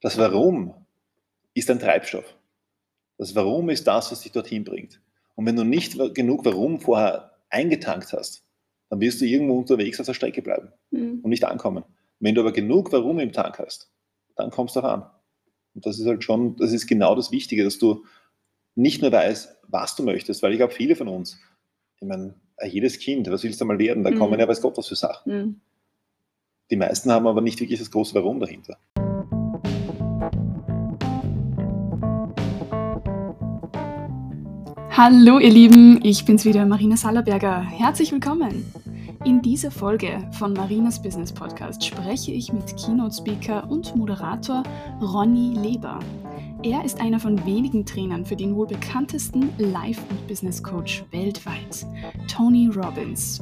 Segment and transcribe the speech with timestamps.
[0.00, 0.74] Das Warum
[1.54, 2.36] ist ein Treibstoff.
[3.16, 5.00] Das Warum ist das, was dich dorthin bringt.
[5.34, 8.44] Und wenn du nicht genug Warum vorher eingetankt hast,
[8.90, 11.20] dann wirst du irgendwo unterwegs auf der Strecke bleiben mhm.
[11.22, 11.82] und nicht ankommen.
[12.20, 13.90] Wenn du aber genug Warum im Tank hast,
[14.36, 15.10] dann kommst du auch an.
[15.74, 18.04] Und das ist halt schon, das ist genau das Wichtige, dass du
[18.76, 21.38] nicht nur weißt, was du möchtest, weil ich glaube, viele von uns,
[22.00, 22.34] ich meine,
[22.64, 24.04] jedes Kind, was willst du mal werden?
[24.04, 24.18] Da mhm.
[24.18, 25.32] kommen ja weiß Gott was für Sachen.
[25.32, 25.60] Mhm.
[26.70, 28.78] Die meisten haben aber nicht wirklich das große Warum dahinter.
[34.90, 37.62] Hallo ihr Lieben, ich bin's wieder, Marina Sallerberger.
[37.62, 38.64] Herzlich willkommen.
[39.24, 44.62] In dieser Folge von Marinas Business Podcast spreche ich mit Keynote-Speaker und Moderator
[45.00, 46.00] Ronny Leber.
[46.64, 51.86] Er ist einer von wenigen Trainern für den wohl bekanntesten Life- und Business Coach weltweit,
[52.26, 53.40] Tony Robbins.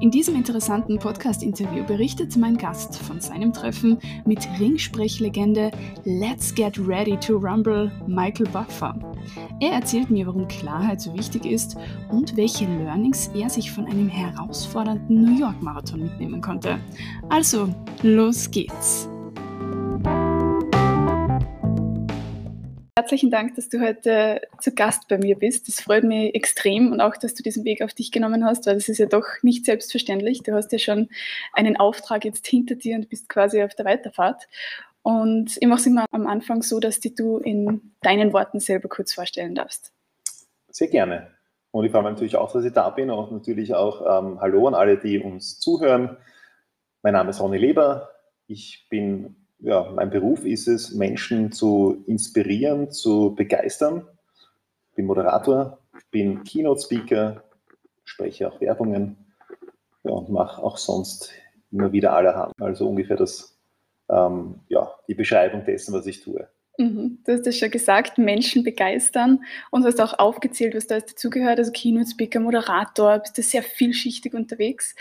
[0.00, 5.70] In diesem interessanten Podcast-Interview berichtet mein Gast von seinem Treffen mit Ringsprechlegende
[6.04, 8.98] Let's Get Ready to Rumble Michael Buffer.
[9.60, 11.76] Er erzählt mir, warum Klarheit so wichtig ist
[12.10, 16.78] und welche Learnings er sich von einem herausfordernden New York-Marathon mitnehmen konnte.
[17.28, 17.68] Also,
[18.02, 19.08] los geht's!
[22.98, 25.68] Herzlichen Dank, dass du heute zu Gast bei mir bist.
[25.68, 28.76] Das freut mich extrem und auch, dass du diesen Weg auf dich genommen hast, weil
[28.76, 30.42] das ist ja doch nicht selbstverständlich.
[30.42, 31.10] Du hast ja schon
[31.52, 34.48] einen Auftrag jetzt hinter dir und bist quasi auf der Weiterfahrt.
[35.02, 38.88] Und ich mache es immer am Anfang so, dass die du in deinen Worten selber
[38.88, 39.92] kurz vorstellen darfst.
[40.70, 41.32] Sehr gerne.
[41.72, 44.68] Und ich freue mich natürlich auch, dass ich da bin und natürlich auch ähm, Hallo
[44.68, 46.16] an alle, die uns zuhören.
[47.02, 48.08] Mein Name ist Ronny Leber.
[48.46, 54.06] Ich bin ja, mein Beruf ist es, Menschen zu inspirieren, zu begeistern.
[54.94, 55.80] Bin Moderator,
[56.12, 57.42] bin Keynote-Speaker,
[58.04, 59.16] spreche auch Werbungen
[60.04, 61.32] ja, und mache auch sonst
[61.72, 62.52] immer wieder allerhand.
[62.60, 63.58] Also ungefähr das,
[64.08, 66.48] ähm, ja, die Beschreibung dessen, was ich tue.
[66.78, 67.18] Mhm.
[67.26, 69.40] Du hast es schon gesagt, Menschen begeistern
[69.72, 74.94] und hast auch aufgezählt, was da dazugehört, also Keynote-Speaker, Moderator, bist du sehr vielschichtig unterwegs.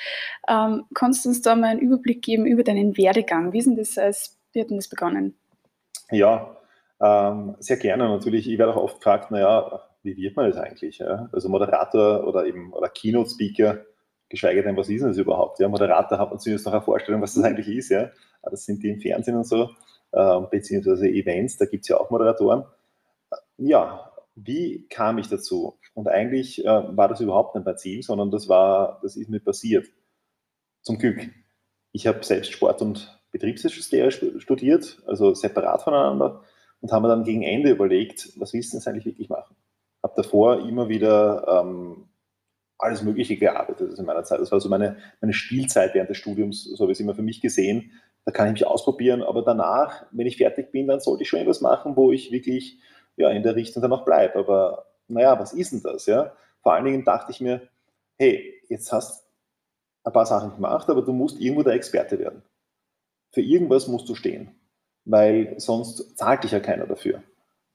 [0.50, 3.54] Ähm, kannst du uns da mal einen Überblick geben über deinen Werdegang?
[3.54, 5.36] Wie ist denn das als wie hat denn das begonnen?
[6.12, 6.58] Ja,
[7.02, 8.08] ähm, sehr gerne.
[8.08, 11.00] Natürlich, ich werde auch oft gefragt, naja, wie wird man das eigentlich?
[11.00, 11.30] Ja?
[11.32, 13.84] Also Moderator oder eben oder Keynote-Speaker,
[14.30, 15.60] geschweige denn, was ist denn das überhaupt?
[15.60, 17.90] Ja, Moderator hat man zumindest noch eine Vorstellung, was das eigentlich ist.
[17.90, 18.12] Ja?
[18.44, 19.70] Das sind die im Fernsehen und so,
[20.14, 22.64] äh, beziehungsweise Events, da gibt es ja auch Moderatoren.
[23.58, 25.78] Ja, wie kam ich dazu?
[25.94, 29.40] Und eigentlich äh, war das überhaupt nicht mein Ziel, sondern das war, das ist mir
[29.40, 29.88] passiert.
[30.82, 31.30] Zum Glück.
[31.92, 36.42] Ich habe selbst Sport und Betriebssystem studiert, also separat voneinander,
[36.80, 39.56] und haben dann gegen Ende überlegt, was willst du denn eigentlich wirklich machen?
[40.02, 42.08] Habe davor immer wieder ähm,
[42.78, 44.40] alles Mögliche gearbeitet also in meiner Zeit.
[44.40, 47.24] Das war so meine, meine Spielzeit während des Studiums, so habe ich es immer für
[47.24, 47.92] mich gesehen.
[48.24, 51.40] Da kann ich mich ausprobieren, aber danach, wenn ich fertig bin, dann sollte ich schon
[51.40, 52.80] etwas machen, wo ich wirklich
[53.18, 54.40] ja, in der Richtung dann auch bleibe.
[54.40, 56.06] Aber naja, was ist denn das?
[56.06, 56.32] Ja?
[56.62, 57.62] Vor allen Dingen dachte ich mir,
[58.18, 59.26] hey, jetzt hast
[60.04, 62.42] du ein paar Sachen gemacht, aber du musst irgendwo der Experte werden
[63.36, 64.56] für irgendwas musst du stehen,
[65.04, 67.22] weil sonst zahlt dich ja keiner dafür.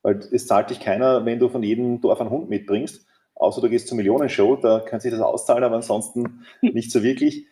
[0.01, 3.69] Weil es zahlt dich keiner, wenn du von jedem Dorf einen Hund mitbringst, außer du
[3.69, 7.47] gehst zur Millionenshow, da kann sich das auszahlen, aber ansonsten nicht so wirklich.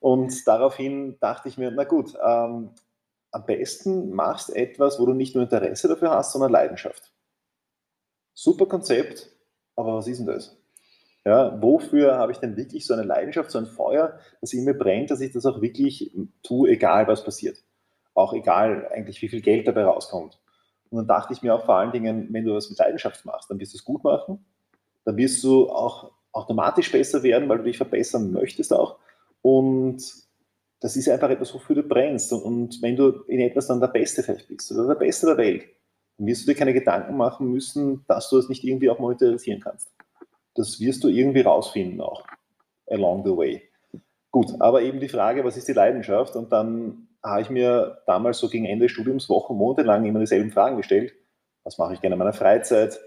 [0.00, 2.70] Und daraufhin dachte ich mir, na gut, ähm,
[3.30, 7.12] am besten machst etwas, wo du nicht nur Interesse dafür hast, sondern Leidenschaft.
[8.34, 9.30] Super Konzept,
[9.76, 10.60] aber was ist denn das?
[11.24, 14.74] Ja, wofür habe ich denn wirklich so eine Leidenschaft, so ein Feuer, das in mir
[14.74, 16.12] brennt, dass ich das auch wirklich
[16.42, 17.62] tue, egal was passiert.
[18.14, 20.40] Auch egal eigentlich, wie viel Geld dabei rauskommt.
[20.90, 23.50] Und dann dachte ich mir auch vor allen Dingen, wenn du was mit Leidenschaft machst,
[23.50, 24.44] dann wirst du es gut machen,
[25.04, 28.98] dann wirst du auch automatisch besser werden, weil du dich verbessern möchtest auch.
[29.42, 30.02] Und
[30.80, 32.32] das ist einfach etwas, wofür du brennst.
[32.32, 35.64] Und wenn du in etwas dann der Beste vielleicht bist oder der Beste der Welt,
[36.18, 39.60] dann wirst du dir keine Gedanken machen müssen, dass du es nicht irgendwie auch monetarisieren
[39.60, 39.88] kannst.
[40.54, 42.24] Das wirst du irgendwie rausfinden auch,
[42.86, 43.62] along the way.
[44.30, 46.36] Gut, aber eben die Frage, was ist die Leidenschaft?
[46.36, 50.20] Und dann habe ich mir damals so gegen Ende des Studiums Wochen, Monate lang immer
[50.20, 51.14] dieselben Fragen gestellt.
[51.64, 52.98] Was mache ich gerne in meiner Freizeit?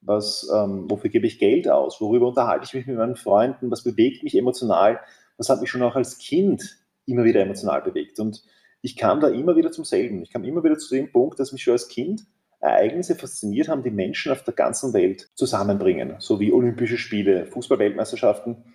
[0.00, 2.00] Was, ähm, wofür gebe ich Geld aus?
[2.00, 3.70] Worüber unterhalte ich mich mit meinen Freunden?
[3.70, 5.00] Was bewegt mich emotional?
[5.36, 8.20] Das hat mich schon auch als Kind immer wieder emotional bewegt.
[8.20, 8.44] Und
[8.80, 10.22] ich kam da immer wieder zum selben.
[10.22, 12.22] Ich kam immer wieder zu dem Punkt, dass mich schon als Kind
[12.60, 18.74] Ereignisse fasziniert haben, die Menschen auf der ganzen Welt zusammenbringen, so wie Olympische Spiele, Fußballweltmeisterschaften,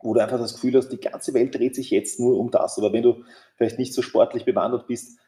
[0.00, 2.78] wo du einfach das Gefühl hast, die ganze Welt dreht sich jetzt nur um das.
[2.78, 3.24] Aber wenn du
[3.56, 5.18] vielleicht nicht so sportlich bewandert bist,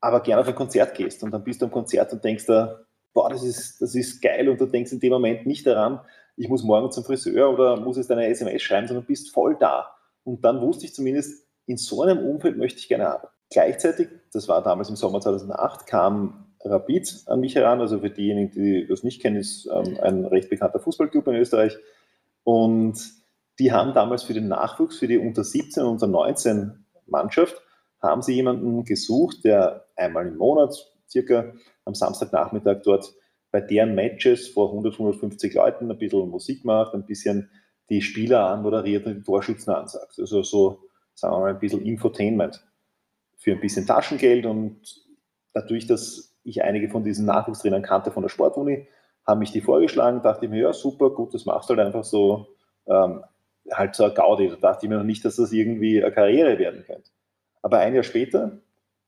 [0.00, 2.80] aber gerne auf ein Konzert gehst und dann bist du am Konzert und denkst da,
[3.12, 6.00] boah, das ist, das ist geil und du denkst in dem Moment nicht daran,
[6.36, 9.94] ich muss morgen zum Friseur oder muss jetzt eine SMS schreiben, sondern bist voll da.
[10.24, 13.34] Und dann wusste ich zumindest, in so einem Umfeld möchte ich gerne arbeiten.
[13.50, 17.80] Gleichzeitig, das war damals im Sommer 2008, kam Rapid an mich heran.
[17.80, 21.76] Also für diejenigen, die das nicht kennen, ist ähm, ein recht bekannter Fußballclub in Österreich.
[22.44, 22.98] Und
[23.58, 27.60] die haben damals für den Nachwuchs, für die unter 17 und unter 19 Mannschaft,
[28.00, 30.74] haben sie jemanden gesucht, der einmal im Monat
[31.08, 31.52] circa
[31.84, 33.12] am Samstagnachmittag dort
[33.50, 37.50] bei deren Matches vor 100, 150 Leuten ein bisschen Musik macht, ein bisschen
[37.88, 40.18] die Spieler anmoderiert und die Torschützen ansagt.
[40.18, 42.64] Also so, sagen wir mal, ein bisschen Infotainment
[43.36, 45.04] für ein bisschen Taschengeld und
[45.52, 48.88] dadurch, dass ich einige von diesen Nachwuchstrainern kannte von der Sportuni,
[49.26, 52.04] haben mich die vorgeschlagen, dachte ich mir, ja super, gut, das machst du halt einfach
[52.04, 52.46] so,
[52.86, 53.24] ähm,
[53.70, 54.48] halt so ein Gaudi.
[54.48, 57.10] Da dachte ich mir noch nicht, dass das irgendwie eine Karriere werden könnte.
[57.62, 58.58] Aber ein Jahr später,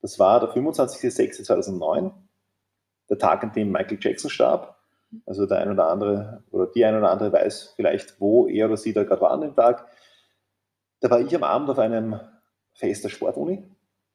[0.01, 2.13] das war der 25.06.2009,
[3.11, 4.77] der Tag, an dem Michael Jackson starb.
[5.27, 8.79] Also der ein oder andere oder die ein oder andere weiß vielleicht, wo er oder
[8.79, 9.87] sie da gerade war an dem Tag.
[11.01, 12.19] Da war ich am Abend auf einem
[12.73, 13.63] Fest der Sportuni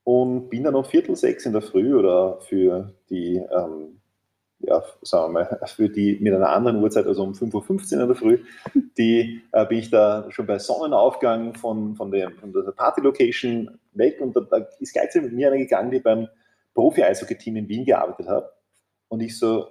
[0.07, 3.99] und bin dann um Viertel sechs in der Früh oder für die, ähm,
[4.59, 8.07] ja, sagen wir mal, für die mit einer anderen Uhrzeit, also um 5.15 Uhr in
[8.07, 8.39] der Früh,
[8.97, 14.21] die äh, bin ich da schon bei Sonnenaufgang von, von, der, von der Party-Location weg
[14.21, 16.29] und da, da ist gleichzeitig mit mir einer gegangen, die beim
[16.73, 18.49] Profi-Eishockey-Team in Wien gearbeitet hat
[19.09, 19.67] und ich so,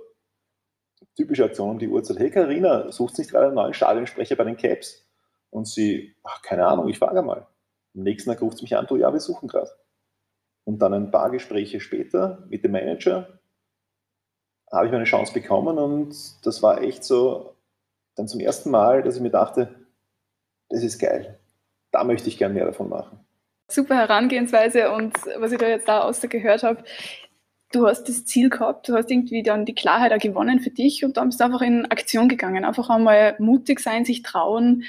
[1.17, 4.59] typische Aktion um die Uhrzeit, hey Karina, suchst nicht gerade einen neuen Stadionsprecher bei den
[4.59, 5.03] Caps?
[5.49, 7.47] Und sie, ach, keine Ahnung, ich frage mal.
[7.95, 9.71] Am nächsten Tag ruft sie mich an, du, ja, wir suchen gerade.
[10.67, 13.39] Und dann ein paar Gespräche später mit dem Manager
[14.73, 16.15] habe ich meine Chance bekommen und
[16.45, 17.55] das war echt so
[18.17, 19.75] dann zum ersten Mal, dass ich mir dachte,
[20.69, 21.39] das ist geil.
[21.93, 23.21] Da möchte ich gern mehr davon machen.
[23.69, 26.83] Super Herangehensweise und was ich da jetzt da gehört habe,
[27.73, 31.05] du hast das Ziel gehabt, du hast irgendwie dann die Klarheit auch gewonnen für dich
[31.05, 32.65] und dann bist du einfach in Aktion gegangen.
[32.65, 34.83] Einfach einmal mutig sein, sich trauen,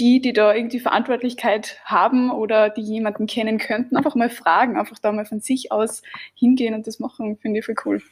[0.00, 4.98] die, die da irgendwie Verantwortlichkeit haben oder die jemanden kennen könnten, einfach mal fragen, einfach
[4.98, 6.02] da mal von sich aus
[6.34, 8.02] hingehen und das machen, finde ich voll cool.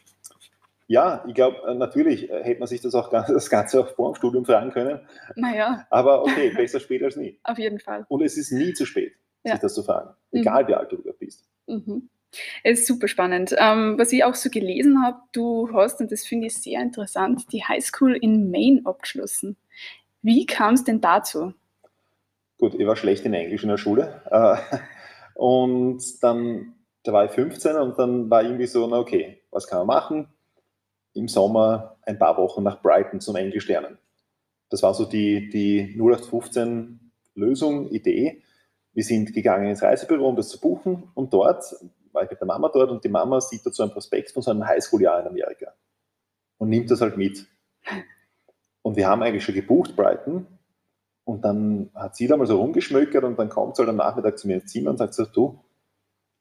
[0.88, 4.12] Ja, ich glaube, äh, natürlich äh, hätte man sich das auch das Ganze auch vor
[4.12, 5.00] dem Studium fragen können.
[5.34, 5.86] Naja.
[5.90, 7.38] Aber okay, besser spät als nie.
[7.42, 8.04] Auf jeden Fall.
[8.08, 9.52] Und es ist nie zu spät, ja.
[9.52, 10.68] sich das zu fragen, egal mhm.
[10.68, 11.44] wie alt du bist.
[11.66, 12.08] Mhm.
[12.62, 13.54] Es ist super spannend.
[13.58, 17.52] Ähm, was ich auch so gelesen habe, du hast, und das finde ich sehr interessant,
[17.52, 19.56] die Highschool in Maine abgeschlossen.
[20.22, 21.54] Wie kam es denn dazu?
[22.58, 24.22] Gut, ich war schlecht in Englisch in der Schule.
[24.30, 24.56] Äh,
[25.34, 29.78] und dann, da war ich 15 und dann war irgendwie so, na okay, was kann
[29.78, 30.28] man machen?
[31.12, 33.98] Im Sommer ein paar Wochen nach Brighton zum Englisch lernen.
[34.70, 38.42] Das war so die, die 0815 Lösung, Idee.
[38.92, 41.64] Wir sind gegangen ins Reisebüro, um das zu buchen und dort
[42.12, 44.50] war ich mit der Mama dort und die Mama sieht dazu ein Prospekt von so
[44.50, 45.74] einem Highschool-Jahr in Amerika
[46.56, 47.46] und nimmt das halt mit.
[48.80, 50.46] Und wir haben eigentlich schon gebucht, Brighton.
[51.26, 54.38] Und dann hat sie da mal so rumgeschmökert und dann kommt sie halt am Nachmittag
[54.38, 55.58] zu mir ins Zimmer und sagt so, du,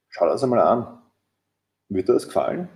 [0.09, 1.01] schau das einmal an.
[1.89, 2.69] Wird dir das gefallen?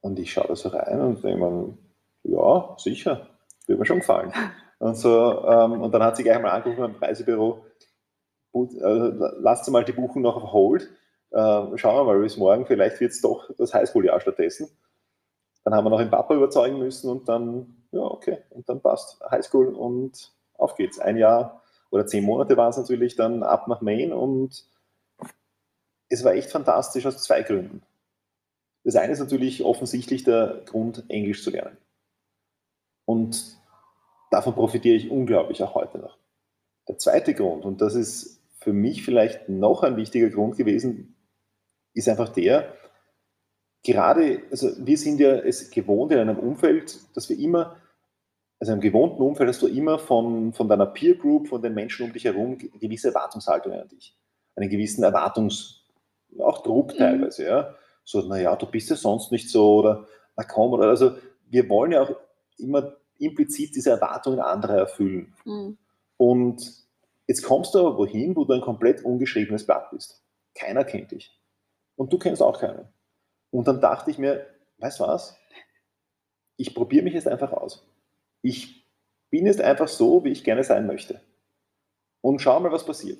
[0.00, 1.78] Und ich schaue da so rein und denke mir,
[2.24, 3.28] ja, sicher,
[3.66, 4.32] wird mir schon gefallen.
[4.80, 7.64] Und, so, ähm, und dann hat sie gleich mal angerufen beim Reisebüro,
[8.54, 10.90] äh, lasst mal die Buchung noch auf Hold
[11.34, 14.68] äh, schauen wir mal bis morgen, vielleicht wird es doch das Highschool-Jahr stattdessen.
[15.64, 19.20] Dann haben wir noch den Papa überzeugen müssen und dann, ja, okay, und dann passt
[19.28, 20.98] Highschool und auf geht's.
[20.98, 24.64] Ein Jahr oder zehn Monate war es natürlich dann ab nach Maine und
[26.08, 27.82] es war echt fantastisch aus zwei Gründen.
[28.84, 31.78] Das eine ist natürlich offensichtlich der Grund, Englisch zu lernen.
[33.06, 33.58] Und
[34.30, 36.18] davon profitiere ich unglaublich auch heute noch.
[36.88, 41.16] Der zweite Grund, und das ist für mich vielleicht noch ein wichtiger Grund gewesen,
[41.94, 42.74] ist einfach der,
[43.82, 47.76] gerade, also wir sind ja es gewohnt in einem Umfeld, dass wir immer,
[48.60, 52.06] also im gewohnten Umfeld hast du immer von, von deiner Peer Group, von den Menschen
[52.06, 54.16] um dich herum gewisse Erwartungshaltungen an dich.
[54.56, 55.82] Einen gewissen Erwartungs,
[56.38, 56.98] auch Druck mhm.
[56.98, 57.48] teilweise, mhm.
[57.48, 57.74] ja.
[58.04, 60.06] So, naja, du bist ja sonst nicht so oder
[60.36, 61.16] na komm, oder also
[61.48, 62.14] wir wollen ja auch
[62.58, 65.32] immer implizit diese Erwartungen anderer erfüllen.
[65.44, 65.78] Mhm.
[66.16, 66.72] Und
[67.26, 70.22] jetzt kommst du aber wohin, wo du ein komplett ungeschriebenes Blatt bist.
[70.54, 71.38] Keiner kennt dich.
[71.96, 72.88] Und du kennst auch keinen.
[73.50, 74.46] Und dann dachte ich mir,
[74.78, 75.36] weißt du was?
[76.56, 77.86] Ich probiere mich jetzt einfach aus.
[78.44, 78.86] Ich
[79.30, 81.20] bin jetzt einfach so, wie ich gerne sein möchte.
[82.20, 83.18] Und schau mal, was passiert.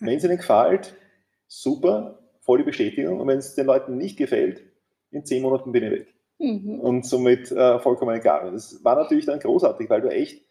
[0.00, 0.94] Wenn es ihnen gefällt,
[1.46, 3.20] super, volle Bestätigung.
[3.20, 4.62] Und wenn es den Leuten nicht gefällt,
[5.10, 6.14] in zehn Monaten bin ich weg.
[6.38, 6.80] Mhm.
[6.80, 8.50] Und somit äh, vollkommen egal.
[8.52, 10.42] Das war natürlich dann großartig, weil du echt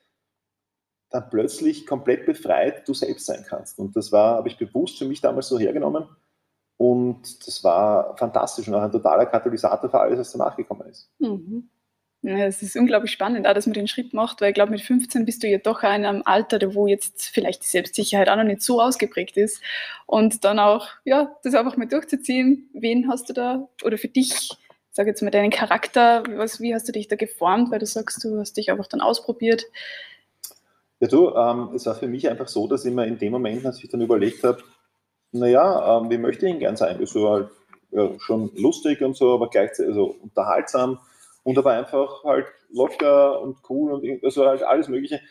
[1.09, 3.79] dann plötzlich komplett befreit du selbst sein kannst.
[3.79, 6.07] Und das war, habe ich bewusst für mich damals so hergenommen
[6.77, 11.11] und das war fantastisch und auch ein totaler Katalysator für alles, was danach gekommen ist.
[11.19, 11.69] Mhm.
[12.25, 15.25] Es ist unglaublich spannend, auch, dass man den Schritt macht, weil ich glaube, mit 15
[15.25, 18.61] bist du ja doch in einem Alter, wo jetzt vielleicht die Selbstsicherheit auch noch nicht
[18.61, 19.61] so ausgeprägt ist.
[20.05, 22.69] Und dann auch, ja, das einfach mal durchzuziehen.
[22.73, 24.51] Wen hast du da, oder für dich,
[24.91, 28.23] sag jetzt mal deinen Charakter, was, wie hast du dich da geformt, weil du sagst,
[28.23, 29.65] du hast dich einfach dann ausprobiert?
[31.01, 33.65] Ja, du, ähm, es war für mich einfach so, dass ich mir in dem Moment,
[33.65, 34.63] als ich dann überlegt habe,
[35.33, 36.99] naja, ähm, wie möchte ich ihn gern sein?
[37.01, 37.49] Das war halt
[37.91, 40.99] ja, schon lustig und so, aber gleichzeitig also unterhaltsam
[41.43, 45.21] und aber einfach halt locker und cool und also halt alles Mögliche.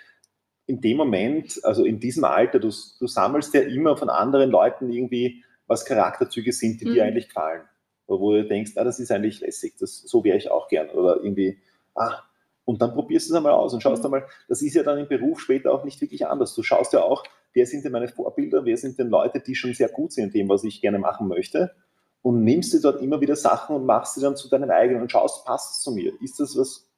[0.67, 4.91] In dem Moment, also in diesem Alter, du, du sammelst ja immer von anderen Leuten
[4.91, 6.95] irgendwie, was Charakterzüge sind, die mhm.
[6.95, 7.63] dir eigentlich gefallen.
[8.07, 10.91] Oder wo du denkst, ah, das ist eigentlich lässig, das, so wäre ich auch gern.
[10.91, 11.59] Oder irgendwie,
[11.95, 12.21] ah,
[12.65, 14.15] und dann probierst du es einmal aus und schaust mhm.
[14.15, 16.55] einmal, das ist ja dann im Beruf später auch nicht wirklich anders.
[16.55, 19.75] Du schaust ja auch, wer sind denn meine Vorbilder, wer sind denn Leute, die schon
[19.75, 21.75] sehr gut sind in dem, was ich gerne machen möchte
[22.23, 25.11] und nimmst dir dort immer wieder Sachen und machst sie dann zu deinem eigenen und
[25.11, 26.13] schaust, passt es zu mir?
[26.23, 26.89] Ist das was,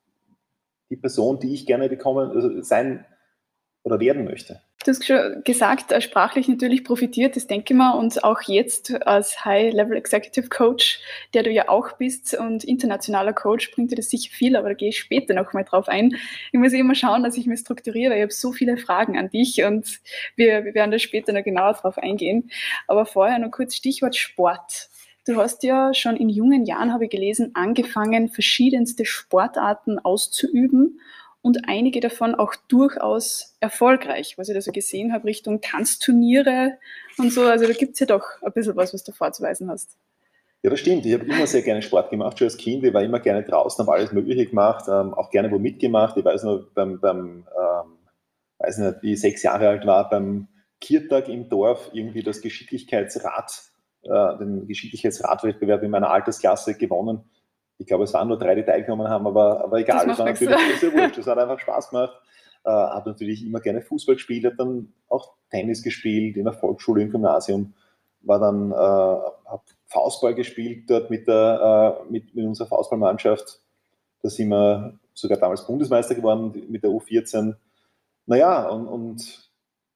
[0.90, 3.04] die Person, die ich gerne bekommen, also sein
[3.82, 4.60] oder werden möchte?
[4.84, 9.42] Du hast schon gesagt, sprachlich natürlich profitiert, das denke ich mal, und auch jetzt als
[9.42, 11.00] High-Level Executive Coach,
[11.32, 14.74] der du ja auch bist und internationaler Coach, bringt dir das sicher viel, aber da
[14.74, 16.14] gehe ich später nochmal drauf ein.
[16.52, 19.30] Ich muss immer schauen, dass ich mich strukturiere, weil ich habe so viele Fragen an
[19.30, 20.00] dich und
[20.36, 22.50] wir, wir werden da später noch genauer drauf eingehen.
[22.86, 24.90] Aber vorher noch kurz Stichwort Sport.
[25.26, 31.00] Du hast ja schon in jungen Jahren, habe ich gelesen, angefangen, verschiedenste Sportarten auszuüben
[31.40, 36.78] und einige davon auch durchaus erfolgreich, was ich da so gesehen habe, Richtung Tanzturniere
[37.16, 37.42] und so.
[37.42, 39.96] Also da gibt es ja doch ein bisschen was, was du vorzuweisen hast.
[40.62, 41.04] Ja, das stimmt.
[41.04, 42.84] Ich habe immer sehr gerne Sport gemacht, schon als Kind.
[42.84, 46.16] Ich war immer gerne draußen, habe alles Mögliche gemacht, ähm, auch gerne wo mitgemacht.
[46.16, 47.98] Ich weiß noch, beim, beim ähm,
[48.58, 50.48] weiß nicht, wie ich sechs Jahre alt war, beim
[50.80, 53.73] Kirtag im Dorf irgendwie das Geschicklichkeitsrad
[54.04, 57.24] äh, den Geschicklichkeitsradwettbewerb in meiner Altersklasse gewonnen.
[57.78, 60.78] Ich glaube, es waren nur drei, die teilgenommen haben, aber, aber egal, das, war natürlich
[60.78, 61.18] sehr wurscht.
[61.18, 62.20] Das hat einfach Spaß gemacht.
[62.64, 67.02] Äh, habe natürlich immer gerne Fußball gespielt, habe dann auch Tennis gespielt in der Volksschule,
[67.02, 67.74] im Gymnasium,
[68.22, 73.60] war dann, äh, habe Faustball gespielt dort mit, der, äh, mit, mit unserer Faustballmannschaft.
[74.22, 77.54] Da sind wir sogar damals Bundesmeister geworden mit der U14.
[78.26, 79.43] Naja, und, und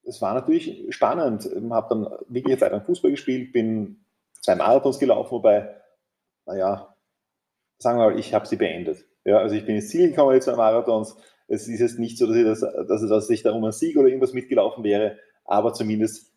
[0.09, 1.47] es war natürlich spannend.
[1.47, 4.05] Ich habe dann wirklich eine Zeit lang Fußball gespielt, bin
[4.41, 5.75] zwei Marathons gelaufen, wobei,
[6.47, 6.95] naja,
[7.79, 9.05] sagen wir mal, ich habe sie beendet.
[9.25, 11.17] Ja, also ich bin ins Ziel gekommen, jetzt zwei Marathons.
[11.47, 13.73] Es ist jetzt nicht so, dass ich, das, dass, es, dass ich da um einen
[13.73, 16.33] Sieg oder irgendwas mitgelaufen wäre, aber zumindest,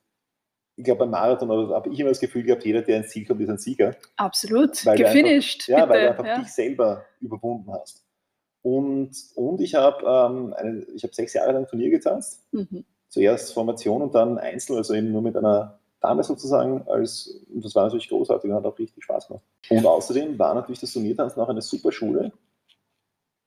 [0.76, 3.42] ich glaube, beim Marathon habe ich immer das Gefühl gehabt, jeder, der ins Ziel kommt,
[3.42, 3.96] ist ein Sieger.
[4.18, 5.70] Absolut, weil gefinisht.
[5.70, 6.40] Einfach, ja, weil du einfach ja.
[6.40, 8.06] dich selber überwunden hast.
[8.64, 10.54] Und, und ich habe ähm,
[11.02, 12.46] hab sechs Jahre lang Turnier getanzt.
[12.52, 17.64] Mhm zuerst Formation und dann Einzel, also eben nur mit einer Dame sozusagen, als, und
[17.64, 19.44] das war natürlich großartig und hat auch richtig Spaß gemacht.
[19.70, 22.32] Und außerdem war natürlich das Turniertanzen auch eine super Schule,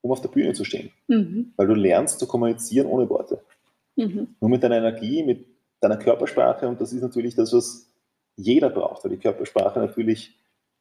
[0.01, 0.91] um auf der Bühne zu stehen.
[1.07, 1.53] Mhm.
[1.57, 3.43] Weil du lernst zu kommunizieren ohne Worte.
[3.97, 4.35] Mhm.
[4.39, 5.47] Nur mit deiner Energie, mit
[5.81, 7.91] deiner Körpersprache und das ist natürlich das, was
[8.37, 10.37] jeder braucht, weil die Körpersprache natürlich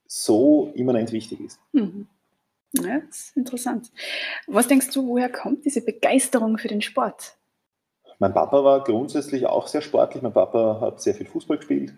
[0.06, 1.58] so immanent wichtig ist.
[1.72, 2.06] Mhm.
[2.72, 3.90] Ja, das ist interessant.
[4.46, 7.36] Was denkst du, woher kommt diese Begeisterung für den Sport?
[8.18, 10.22] Mein Papa war grundsätzlich auch sehr sportlich.
[10.22, 11.94] Mein Papa hat sehr viel Fußball gespielt.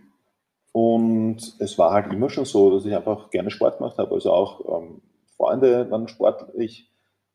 [0.72, 4.14] Und es war halt immer schon so, dass ich einfach gerne Sport gemacht habe.
[4.14, 5.00] Also auch ähm,
[5.36, 6.90] Freunde waren sportlich.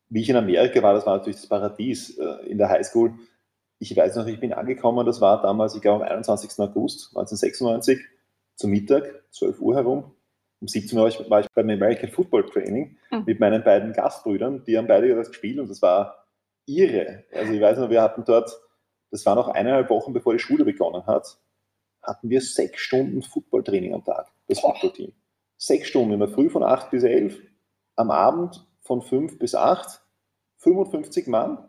[0.08, 3.14] Wie ich in Amerika war, das war natürlich das Paradies äh, in der Highschool.
[3.78, 6.50] Ich weiß noch, ich bin angekommen, das war damals, ich glaube, am 21.
[6.58, 7.98] August 1996,
[8.54, 10.12] zum Mittag, 12 Uhr herum.
[10.60, 13.24] Um 17 Uhr war ich, beim American Football Training mhm.
[13.26, 14.62] mit meinen beiden Gastbrüdern.
[14.64, 16.26] Die haben beide das gespielt und das war
[16.66, 17.24] irre.
[17.32, 18.56] Also ich weiß noch, wir hatten dort
[19.12, 21.38] das war noch eineinhalb Wochen, bevor die Schule begonnen hat,
[22.02, 25.12] hatten wir sechs Stunden Footballtraining am Tag, das Footballteam.
[25.58, 27.40] Sechs Stunden, immer früh von acht bis elf,
[27.94, 30.00] am Abend von fünf bis acht,
[30.56, 31.68] 55 Mann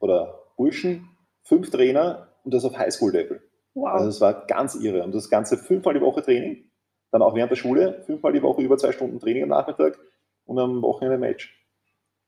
[0.00, 1.08] oder Burschen,
[1.42, 3.42] fünf Trainer und das auf Highschool-Level.
[3.74, 3.88] Wow.
[3.88, 5.02] Also es war ganz irre.
[5.02, 6.70] Und das Ganze fünfmal die Woche Training,
[7.10, 9.98] dann auch während der Schule, fünfmal die Woche über zwei Stunden Training am Nachmittag
[10.44, 11.58] und am Wochenende Match.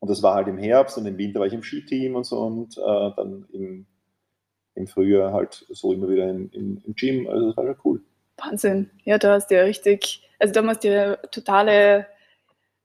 [0.01, 2.41] Und das war halt im Herbst und im Winter war ich im Skiteam und so
[2.41, 3.87] und äh, dann im
[4.75, 7.29] im Frühjahr halt so immer wieder im, im, im Gym.
[7.29, 8.01] Also das war schon cool.
[8.37, 8.91] Wahnsinn.
[9.05, 12.07] Ja, da hast du ja richtig, also da musst du ja totale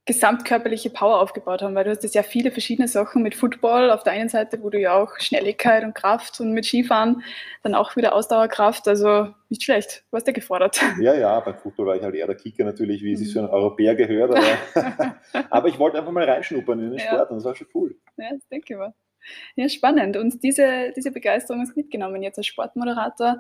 [0.10, 4.14] gesamtkörperliche Power aufgebaut haben, weil du hast ja viele verschiedene Sachen mit Football auf der
[4.14, 7.22] einen Seite, wo du ja auch Schnelligkeit und Kraft und mit Skifahren
[7.62, 10.82] dann auch wieder Ausdauerkraft, also nicht schlecht, du hast ja gefordert.
[11.00, 13.40] Ja, ja, beim Football war ich halt eher der Kicker natürlich, wie es sich für
[13.40, 15.16] einen Europäer gehört, aber,
[15.52, 17.24] aber ich wollte einfach mal reinschnuppern in den Sport ja.
[17.26, 17.96] und das war schon cool.
[18.18, 18.96] Ja, das denke ich mal.
[19.56, 20.18] Ja, spannend.
[20.18, 22.24] Und diese, diese Begeisterung du mitgenommen.
[22.24, 23.38] Jetzt als Sportmoderator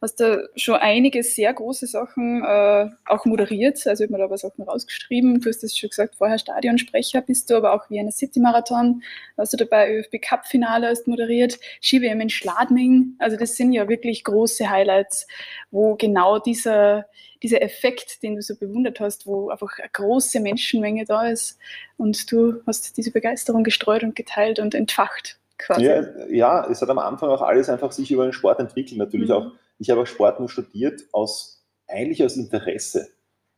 [0.00, 3.86] hast du schon einige sehr große Sachen äh, auch moderiert.
[3.86, 5.40] Also ich habe mir da aber Sachen rausgeschrieben.
[5.40, 9.02] Du hast es schon gesagt, vorher Stadionsprecher bist du, aber auch Vienna City Marathon.
[9.36, 13.14] Hast du dabei ÖFB Cup Finale hast moderiert, Ski-WM in Schladming.
[13.18, 15.26] Also das sind ja wirklich große Highlights,
[15.70, 17.06] wo genau dieser,
[17.42, 21.58] dieser Effekt, den du so bewundert hast, wo einfach eine große Menschenmenge da ist
[21.96, 25.38] und du hast diese Begeisterung gestreut und geteilt und entfacht.
[25.58, 25.84] Quasi.
[25.84, 28.98] Ja, ja, es hat am Anfang auch alles einfach sich über den Sport entwickelt.
[28.98, 29.34] Natürlich mhm.
[29.34, 33.08] auch, ich habe auch Sport nur studiert aus, eigentlich aus Interesse.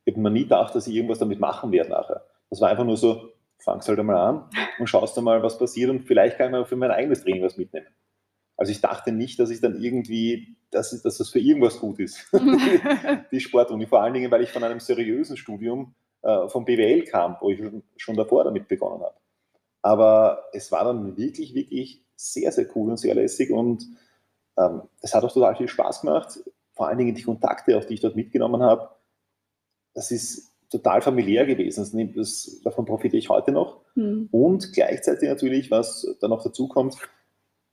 [0.04, 2.24] Ich habe mir nie gedacht, dass ich irgendwas damit machen werde nachher.
[2.50, 6.02] Das war einfach nur so, fangst halt einmal an und schaust einmal, was passiert und
[6.02, 7.86] vielleicht kann ich mal für mein eigenes Training was mitnehmen.
[8.56, 12.26] Also ich dachte nicht, dass ich dann irgendwie, dass, dass das für irgendwas gut ist,
[13.31, 13.87] die Sportuni.
[13.87, 17.62] Vor allen Dingen, weil ich von einem seriösen Studium äh, vom BWL kam, wo ich
[17.97, 19.14] schon davor damit begonnen habe.
[19.83, 23.87] Aber es war dann wirklich, wirklich sehr, sehr cool und sehr lässig und
[24.57, 26.40] ähm, es hat auch total viel Spaß gemacht.
[26.73, 28.90] Vor allen Dingen die Kontakte, auch die ich dort mitgenommen habe.
[29.95, 32.12] Das ist total familiär gewesen.
[32.16, 33.81] Das, davon profitiere ich heute noch.
[33.95, 34.28] Mhm.
[34.33, 36.97] Und gleichzeitig natürlich, was dann noch dazu kommt,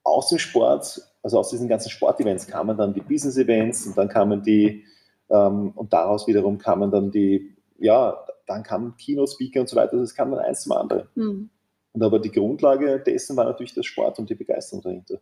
[0.04, 4.42] aus dem Sport, also aus diesen ganzen Sportevents kamen dann die Business-Events und dann kamen
[4.42, 4.84] die,
[5.30, 9.92] ähm, und daraus wiederum kamen dann die, ja, dann kamen Keynote-Speaker und so weiter.
[9.92, 11.08] Also es kam dann eins zum anderen.
[11.14, 11.50] Mhm.
[11.92, 15.20] Und aber die Grundlage dessen war natürlich der Sport und die Begeisterung dahinter.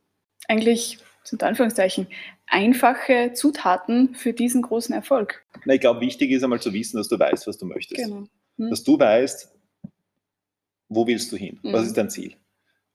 [0.48, 2.06] Eigentlich, sind Anführungszeichen,
[2.46, 5.44] einfache Zutaten für diesen großen Erfolg.
[5.64, 8.02] Na, ich glaube, wichtig ist einmal zu wissen, dass du weißt, was du möchtest.
[8.02, 8.24] Genau.
[8.56, 8.70] Hm.
[8.70, 9.52] Dass du weißt,
[10.88, 11.58] wo willst du hin?
[11.62, 11.72] Mhm.
[11.72, 12.34] Was ist dein Ziel?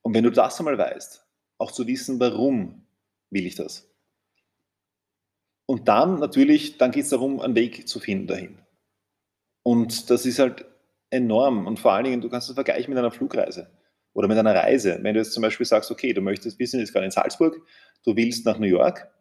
[0.02, 1.25] Und wenn du das einmal weißt,
[1.58, 2.86] auch zu wissen, warum
[3.30, 3.90] will ich das?
[5.66, 8.60] Und dann natürlich, dann geht es darum, einen Weg zu finden dahin.
[9.64, 10.66] Und das ist halt
[11.10, 11.66] enorm.
[11.66, 13.72] Und vor allen Dingen, du kannst das vergleichen mit einer Flugreise
[14.14, 15.00] oder mit einer Reise.
[15.02, 17.60] Wenn du jetzt zum Beispiel sagst, okay, du möchtest, wir sind jetzt gerade in Salzburg,
[18.04, 19.12] du willst nach New York.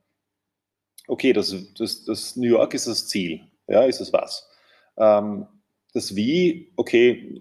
[1.07, 3.41] Okay, das, das, das New York ist das Ziel.
[3.67, 4.49] Ja, ist das was?
[4.99, 5.47] Ähm,
[5.93, 7.41] das Wie, okay,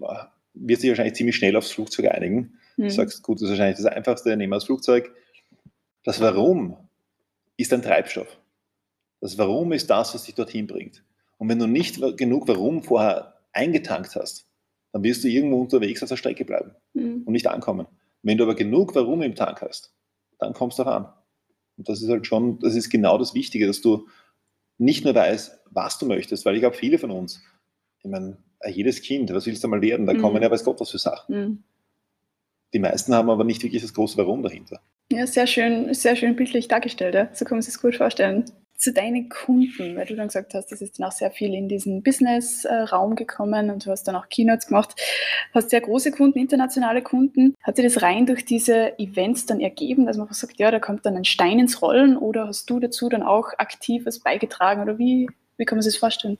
[0.54, 2.58] wird sich wahrscheinlich ziemlich schnell aufs Flugzeug einigen.
[2.76, 2.84] Mhm.
[2.84, 5.14] Du sagst, gut, das ist wahrscheinlich das Einfachste, nehmen wir das Flugzeug.
[6.04, 6.76] Das Warum
[7.56, 8.38] ist ein Treibstoff.
[9.20, 11.02] Das Warum ist das, was dich dorthin bringt.
[11.38, 14.46] Und wenn du nicht genug Warum vorher eingetankt hast,
[14.92, 17.22] dann wirst du irgendwo unterwegs auf der Strecke bleiben mhm.
[17.24, 17.86] und nicht ankommen.
[18.22, 19.94] Wenn du aber genug Warum im Tank hast,
[20.38, 21.12] dann kommst du auch an.
[21.76, 24.08] Und das ist halt schon, das ist genau das Wichtige, dass du
[24.78, 27.42] nicht nur weißt, was du möchtest, weil ich glaube, viele von uns,
[28.02, 30.06] ich meine, jedes Kind, was willst du mal werden?
[30.06, 30.20] Da mhm.
[30.20, 31.34] kommen ja weiß Gott was für Sachen.
[31.34, 31.64] Mhm.
[32.74, 34.80] Die meisten haben aber nicht wirklich das große Warum dahinter.
[35.10, 37.14] Ja, sehr schön, sehr schön bildlich dargestellt.
[37.14, 37.28] Ja.
[37.32, 38.44] So kann man sich das gut vorstellen
[38.76, 41.68] zu deinen Kunden, weil du dann gesagt hast, das ist dann auch sehr viel in
[41.68, 45.00] diesen Business-Raum gekommen und du hast dann auch Keynotes gemacht,
[45.54, 47.54] hast sehr große Kunden, internationale Kunden.
[47.62, 51.06] Hat sich das rein durch diese Events dann ergeben, dass man sagt, ja, da kommt
[51.06, 54.98] dann ein Stein ins Rollen oder hast du dazu dann auch aktiv was beigetragen oder
[54.98, 56.36] wie, wie kann man sich das vorstellen?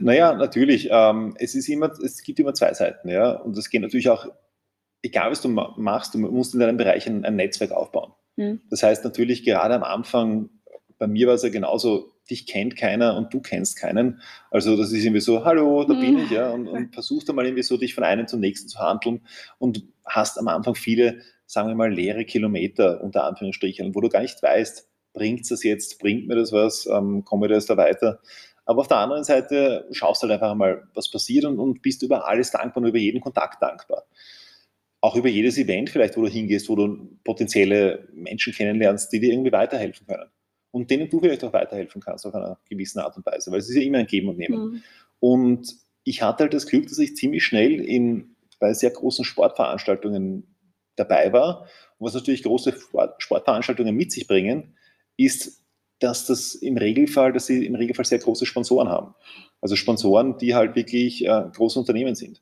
[0.00, 0.88] Naja, natürlich.
[0.90, 3.32] Ähm, es, ist immer, es gibt immer zwei Seiten, ja.
[3.32, 4.26] Und es geht natürlich auch,
[5.02, 8.12] egal was du machst, du musst in deinem Bereich ein, ein Netzwerk aufbauen.
[8.36, 8.60] Mhm.
[8.70, 10.50] Das heißt natürlich, gerade am Anfang
[10.98, 14.20] bei mir war es ja genauso, dich kennt keiner und du kennst keinen.
[14.50, 17.62] Also das ist irgendwie so, hallo, da bin ich, ja, und, und versuchst einmal irgendwie
[17.62, 19.22] so, dich von einem zum nächsten zu handeln
[19.58, 24.20] und hast am Anfang viele, sagen wir mal, leere Kilometer unter Anführungsstrichen, wo du gar
[24.20, 27.76] nicht weißt, bringt es das jetzt, bringt mir das was, ähm, komme ich das da
[27.76, 28.20] weiter.
[28.66, 32.28] Aber auf der anderen Seite schaust halt einfach mal, was passiert und, und bist über
[32.28, 34.04] alles dankbar und über jeden Kontakt dankbar.
[35.00, 39.32] Auch über jedes Event vielleicht, wo du hingehst, wo du potenzielle Menschen kennenlernst, die dir
[39.32, 40.30] irgendwie weiterhelfen können
[40.70, 43.68] und denen du vielleicht auch weiterhelfen kannst auf einer gewissen Art und Weise, weil es
[43.68, 44.58] ist ja immer ein Geben und Nehmen.
[44.58, 44.82] Mhm.
[45.20, 50.56] Und ich hatte halt das Glück, dass ich ziemlich schnell in, bei sehr großen Sportveranstaltungen
[50.96, 51.62] dabei war.
[51.98, 52.74] Und was natürlich große
[53.18, 54.74] Sportveranstaltungen mit sich bringen,
[55.16, 55.62] ist,
[56.00, 59.14] dass das im Regelfall, dass sie im Regelfall sehr große Sponsoren haben.
[59.60, 62.40] Also Sponsoren, die halt wirklich äh, große Unternehmen sind.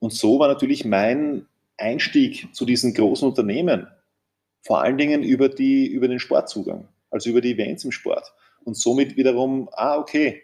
[0.00, 1.46] Und so war natürlich mein
[1.78, 3.88] Einstieg zu diesen großen Unternehmen
[4.66, 8.32] vor allen Dingen über, die, über den Sportzugang als über die Events im Sport.
[8.64, 10.42] Und somit wiederum, ah, okay,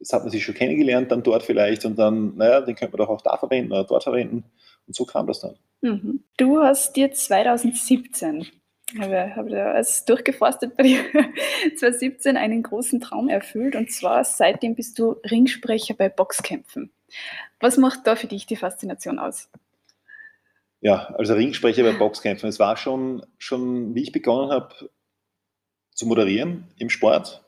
[0.00, 3.06] jetzt hat man sich schon kennengelernt, dann dort vielleicht und dann, naja, den könnte man
[3.06, 4.44] doch auch da verwenden oder dort verwenden.
[4.86, 5.56] Und so kam das dann.
[5.82, 6.24] Mhm.
[6.36, 8.46] Du hast dir 2017,
[8.98, 11.04] habe, habe da als durchgeforstet bei dir,
[11.76, 16.90] 2017 einen großen Traum erfüllt und zwar seitdem bist du Ringsprecher bei Boxkämpfen.
[17.60, 19.48] Was macht da für dich die Faszination aus?
[20.80, 22.48] Ja, also Ringsprecher bei Boxkämpfen.
[22.48, 24.90] Es war schon, schon, wie ich begonnen habe,
[25.94, 27.44] zu moderieren im Sport,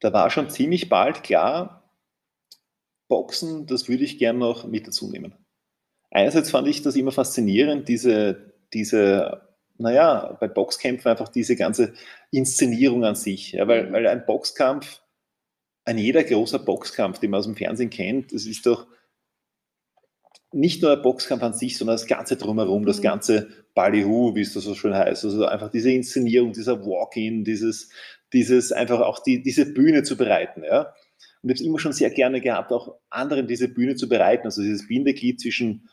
[0.00, 1.78] da war schon ziemlich bald klar,
[3.08, 5.34] Boxen, das würde ich gern noch mit dazu nehmen.
[6.10, 11.94] Einerseits fand ich das immer faszinierend, diese, diese, naja, bei Boxkämpfen einfach diese ganze
[12.30, 13.52] Inszenierung an sich.
[13.52, 13.92] Ja, weil, mhm.
[13.92, 15.00] weil ein Boxkampf,
[15.84, 18.86] ein jeder großer Boxkampf, den man aus dem Fernsehen kennt, das ist doch
[20.52, 23.02] nicht nur der Boxkampf an sich, sondern das Ganze drumherum, das mhm.
[23.02, 25.24] ganze Ballyhoo, wie es da so schön heißt.
[25.24, 27.90] Also einfach diese Inszenierung, dieser Walk-in, dieses,
[28.32, 30.64] dieses einfach auch die, diese Bühne zu bereiten.
[30.64, 30.94] Ja?
[31.42, 34.46] Und ich habe es immer schon sehr gerne gehabt, auch anderen diese Bühne zu bereiten,
[34.46, 35.88] also dieses Bindeglied zwischen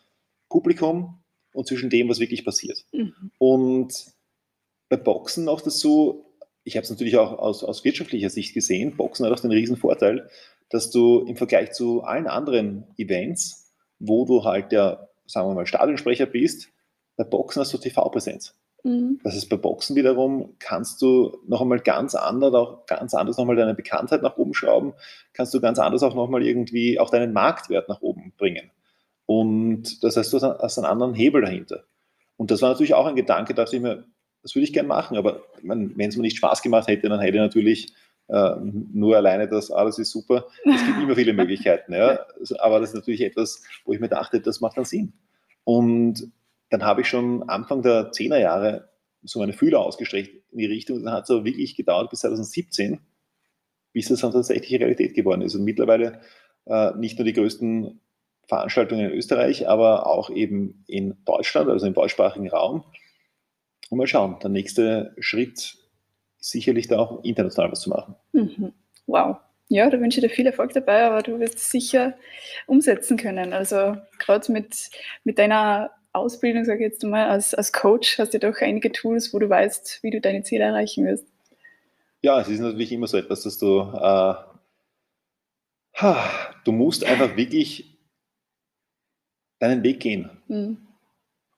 [0.49, 1.21] Publikum
[1.53, 2.85] und zwischen dem, was wirklich passiert.
[2.93, 3.31] Mhm.
[3.37, 3.93] Und
[4.89, 8.95] bei Boxen auch das so, ich habe es natürlich auch aus, aus wirtschaftlicher Sicht gesehen,
[8.95, 10.29] Boxen hat auch den riesen Vorteil,
[10.69, 13.64] dass du im Vergleich zu allen anderen Events,
[14.07, 16.69] wo du halt der, sagen wir mal, Stadionsprecher bist,
[17.17, 18.55] bei Boxen hast du TV-Präsenz.
[18.83, 19.19] Mhm.
[19.23, 23.55] Das ist bei Boxen wiederum, kannst du noch einmal ganz anders, auch ganz anders nochmal
[23.55, 24.93] deine Bekanntheit nach oben schrauben,
[25.33, 28.69] kannst du ganz anders auch nochmal irgendwie auch deinen Marktwert nach oben bringen.
[29.25, 31.83] Und das heißt, du hast einen anderen Hebel dahinter.
[32.37, 34.05] Und das war natürlich auch ein Gedanke, dachte ich mir,
[34.43, 37.37] das würde ich gerne machen, aber wenn es mir nicht Spaß gemacht hätte, dann hätte
[37.37, 37.93] ich natürlich
[38.27, 40.47] äh, nur alleine das, das ist super.
[40.63, 42.25] Es gibt immer viele Möglichkeiten, ja.
[42.59, 45.13] aber das ist natürlich etwas, wo ich mir dachte, das macht dann Sinn.
[45.63, 46.31] Und
[46.69, 48.89] dann habe ich schon Anfang der 10er Jahre
[49.23, 51.03] so meine Fühler ausgestreckt in die Richtung.
[51.03, 52.99] Dann hat es aber wirklich gedauert bis 2017,
[53.93, 55.55] bis das dann tatsächlich Realität geworden ist.
[55.55, 56.21] Und mittlerweile
[56.65, 57.99] äh, nicht nur die größten
[58.47, 62.83] Veranstaltungen in Österreich, aber auch eben in Deutschland, also im deutschsprachigen Raum.
[63.89, 65.77] Und mal schauen, der nächste Schritt
[66.49, 68.15] sicherlich da auch international was zu machen.
[68.33, 68.73] Mhm.
[69.07, 69.37] Wow.
[69.67, 72.13] Ja, da wünsche ich dir viel Erfolg dabei, aber du wirst es sicher
[72.67, 73.51] umsetzen können.
[73.51, 74.89] Also gerade mit,
[75.23, 79.33] mit deiner Ausbildung, sage ich jetzt mal, als, als Coach hast du doch einige Tools,
[79.33, 81.25] wo du weißt, wie du deine Ziele erreichen wirst.
[82.21, 84.33] Ja, es ist natürlich immer so etwas, dass du, äh,
[86.63, 87.99] du musst einfach wirklich
[89.59, 90.29] deinen Weg gehen.
[90.47, 90.77] Mhm.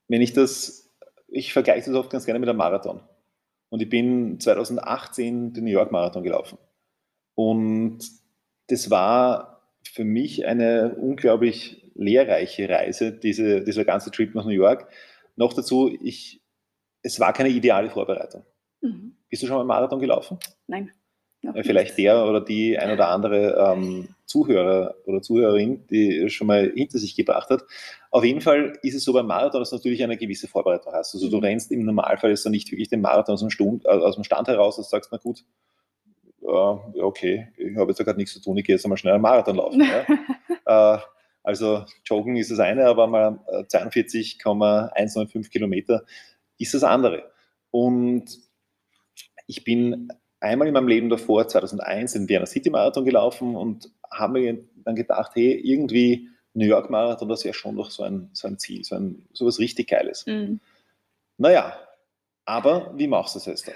[0.07, 0.89] Wenn ich das,
[1.27, 3.01] ich vergleiche das oft ganz gerne mit einem Marathon.
[3.69, 6.57] Und ich bin 2018 den New York Marathon gelaufen.
[7.35, 7.99] Und
[8.67, 14.87] das war für mich eine unglaublich lehrreiche Reise, diese, dieser ganze Trip nach New York.
[15.35, 16.41] Noch dazu, ich,
[17.01, 18.45] es war keine ideale Vorbereitung.
[18.81, 19.15] Mhm.
[19.29, 20.37] Bist du schon mal einen Marathon gelaufen?
[20.67, 20.91] Nein.
[21.61, 26.99] Vielleicht der oder die ein oder andere ähm, Zuhörer oder Zuhörerin, die schon mal hinter
[26.99, 27.63] sich gebracht hat.
[28.11, 31.15] Auf jeden Fall ist es so beim Marathon, dass du natürlich eine gewisse Vorbereitung hast.
[31.15, 31.43] Also du mhm.
[31.43, 34.47] rennst im Normalfall jetzt nicht wirklich den Marathon aus dem, Stund, äh, aus dem Stand
[34.47, 35.43] heraus, du sagst, na gut,
[36.41, 39.21] ja, okay, ich habe jetzt gerade nichts zu tun, ich gehe jetzt einmal schnell einen
[39.21, 39.81] Marathon laufen.
[39.81, 40.95] ja.
[40.95, 40.99] äh,
[41.43, 46.03] also Joggen ist das eine, aber mal 42,195 äh, Kilometer
[46.57, 47.31] ist das andere.
[47.71, 48.37] Und
[49.45, 50.09] ich bin
[50.41, 54.95] einmal in meinem Leben davor, 2001, den Vienna City Marathon gelaufen und habe mir dann
[54.95, 58.83] gedacht, hey, irgendwie New York Marathon, das wäre schon doch so ein, so ein Ziel,
[58.83, 60.25] so, ein, so was richtig Geiles.
[60.25, 60.59] Mhm.
[61.37, 61.77] Naja,
[62.45, 63.71] aber wie machst du das jetzt?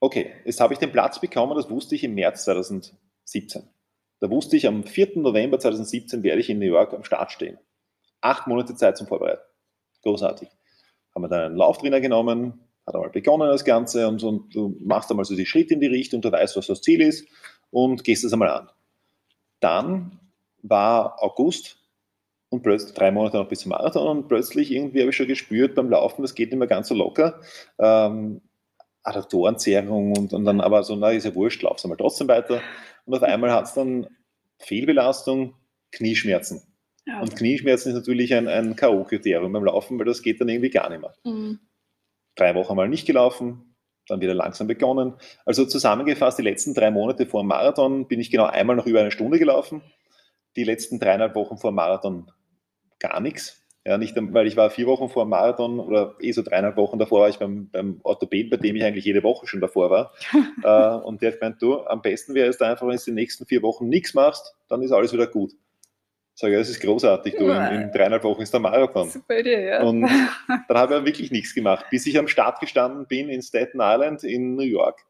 [0.00, 3.62] Okay, jetzt habe ich den Platz bekommen, das wusste ich im März 2017.
[4.20, 5.18] Da wusste ich, am 4.
[5.18, 7.58] November 2017 werde ich in New York am Start stehen.
[8.20, 9.42] Acht Monate Zeit zum Vorbereiten.
[10.02, 10.48] Großartig.
[11.14, 15.10] Haben wir dann einen Lauftrainer genommen, hat einmal begonnen das Ganze und, und du machst
[15.10, 17.28] einmal so die Schritte in die Richtung, du weißt, was das Ziel ist
[17.70, 18.70] und gehst es einmal an.
[19.60, 20.18] Dann
[20.62, 21.78] war August
[22.50, 25.74] und plötzlich drei Monate noch bis zum Marathon und plötzlich irgendwie habe ich schon gespürt
[25.74, 27.40] beim Laufen, das geht nicht mehr ganz so locker.
[27.78, 28.40] Ähm,
[29.02, 32.60] Adduktorenzehrung und, und dann aber so, na, ist ja wurscht, laufst einmal trotzdem weiter.
[33.06, 34.06] Und auf einmal hat es dann
[34.58, 35.54] Fehlbelastung,
[35.92, 36.62] Knieschmerzen.
[37.06, 37.20] Ja.
[37.20, 40.90] Und Knieschmerzen ist natürlich ein, ein K.O.-Kriterium beim Laufen, weil das geht dann irgendwie gar
[40.90, 41.14] nicht mehr.
[41.24, 41.60] Mhm.
[42.34, 43.67] Drei Wochen mal nicht gelaufen,
[44.08, 45.14] dann wieder langsam begonnen.
[45.44, 49.00] Also zusammengefasst, die letzten drei Monate vor dem Marathon bin ich genau einmal noch über
[49.00, 49.82] eine Stunde gelaufen.
[50.56, 52.30] Die letzten dreieinhalb Wochen vor dem Marathon
[52.98, 53.64] gar nichts.
[53.84, 56.98] Ja, nicht, weil ich war vier Wochen vor dem Marathon oder eh so dreieinhalb Wochen
[56.98, 60.12] davor war ich beim, beim Orthopäden, bei dem ich eigentlich jede Woche schon davor war.
[60.62, 63.12] äh, und der hat gemeint, du, am besten wäre es da einfach, wenn du die
[63.12, 65.52] nächsten vier Wochen nichts machst, dann ist alles wieder gut.
[66.38, 69.10] Ich sage, das ist großartig, du, in, in dreieinhalb Wochen ist der Marathon.
[69.10, 69.82] Super Idee, ja.
[69.82, 70.02] Und
[70.68, 74.22] dann habe ich wirklich nichts gemacht, bis ich am Start gestanden bin in Staten Island
[74.22, 75.04] in New York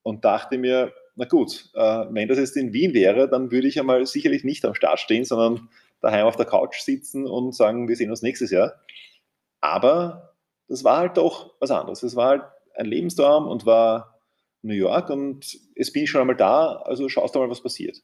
[0.00, 3.78] und dachte mir, na gut, äh, wenn das jetzt in Wien wäre, dann würde ich
[3.78, 5.68] einmal sicherlich nicht am Start stehen, sondern
[6.00, 8.80] daheim auf der Couch sitzen und sagen, wir sehen uns nächstes Jahr.
[9.60, 10.32] Aber
[10.66, 12.02] das war halt doch was anderes.
[12.02, 12.42] Es war halt
[12.74, 14.18] ein Lebenstraum und war
[14.62, 18.02] New York und jetzt bin ich schon einmal da, also schaust du mal, was passiert.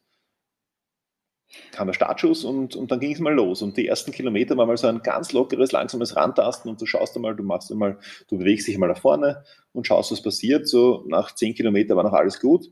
[1.72, 3.62] Kam der Startschuss und, und dann ging es mal los.
[3.62, 7.16] Und die ersten Kilometer war mal so ein ganz lockeres, langsames Rantasten und du schaust
[7.16, 10.68] einmal, du machst einmal, du bewegst dich mal nach vorne und schaust, was passiert.
[10.68, 12.68] So nach 10 Kilometern war noch alles gut.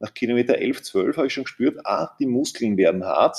[0.00, 3.36] Nach Kilometer 11, 12 habe ich schon gespürt, ah, die Muskeln werden hart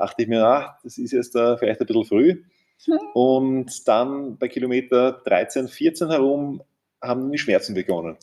[0.00, 2.42] dachte ich mir, ach, das ist jetzt uh, vielleicht ein bisschen früh.
[3.12, 6.62] Und dann bei Kilometer 13, 14 herum
[7.02, 8.16] haben die Schmerzen begonnen.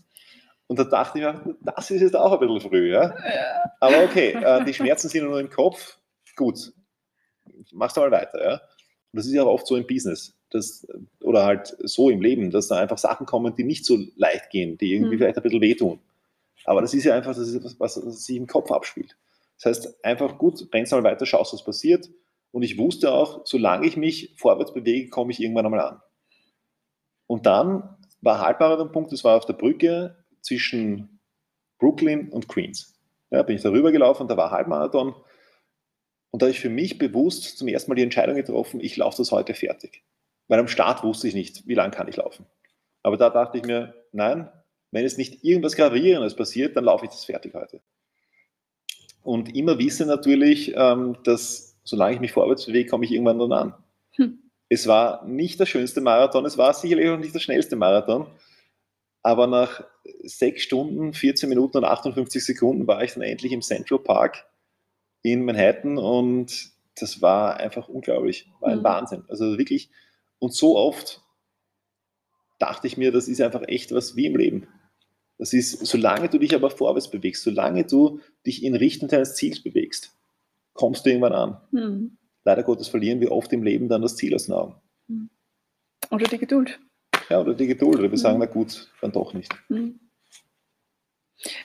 [0.68, 2.92] Und da dachte ich mir, das ist jetzt auch ein bisschen früh.
[2.92, 3.04] Ja?
[3.04, 3.72] ja.
[3.80, 5.98] Aber okay, äh, die Schmerzen sind nur im Kopf.
[6.36, 6.74] Gut,
[7.72, 8.44] machst du mal weiter.
[8.44, 8.54] Ja?
[8.54, 10.88] Und das ist ja auch oft so im Business dass,
[11.22, 14.78] oder halt so im Leben, dass da einfach Sachen kommen, die nicht so leicht gehen,
[14.78, 15.20] die irgendwie mhm.
[15.20, 16.00] vielleicht ein bisschen wehtun.
[16.66, 19.18] Aber das ist ja einfach das ist etwas, was, was sich im Kopf abspielt.
[19.56, 22.10] Das heißt, einfach gut, rennst mal weiter, schaust, was passiert.
[22.52, 26.02] Und ich wusste auch, solange ich mich vorwärts bewege, komme ich irgendwann einmal an.
[27.26, 30.17] Und dann war Halbmarathon-Punkt, das war auf der Brücke
[30.48, 31.20] zwischen
[31.78, 32.98] Brooklyn und Queens.
[33.30, 35.14] Ja, bin ich darüber gelaufen, da war Halbmarathon.
[36.32, 39.18] Und da habe ich für mich bewusst zum ersten Mal die Entscheidung getroffen, ich laufe
[39.18, 40.04] das heute fertig.
[40.48, 42.46] Weil am Start wusste ich nicht, wie lange kann ich laufen.
[43.04, 44.50] Aber da dachte ich mir, nein,
[44.92, 47.82] wenn es nicht irgendwas Gravierendes passiert, dann laufe ich das fertig heute.
[49.22, 53.52] Und immer wisse natürlich, ähm, dass solange ich mich vorwärts bewege, komme ich irgendwann dann
[53.52, 53.74] an.
[54.12, 54.40] Hm.
[54.70, 58.28] Es war nicht der schönste Marathon, es war sicherlich auch nicht der schnellste Marathon,
[59.24, 59.84] aber nach
[60.24, 64.46] sechs Stunden, 14 Minuten und 58 Sekunden war ich dann endlich im Central Park
[65.22, 68.84] in Manhattan und das war einfach unglaublich, war ein mhm.
[68.84, 69.24] Wahnsinn.
[69.28, 69.90] Also wirklich,
[70.40, 71.22] und so oft
[72.60, 74.68] dachte ich mir, das ist einfach echt was wie im Leben.
[75.38, 79.62] Das ist, solange du dich aber vorwärts bewegst, solange du dich in Richtung deines Ziels
[79.62, 80.16] bewegst,
[80.74, 81.62] kommst du irgendwann an.
[81.72, 82.18] Mhm.
[82.44, 84.76] Leider Gottes verlieren wir oft im Leben dann das Ziel aus den Augen.
[85.10, 85.30] Hm.
[86.12, 86.80] Oder die Geduld.
[87.30, 88.00] Ja, oder die Geduld.
[88.00, 89.54] Oder wir sagen, na gut, dann doch nicht.
[89.70, 90.00] Mhm.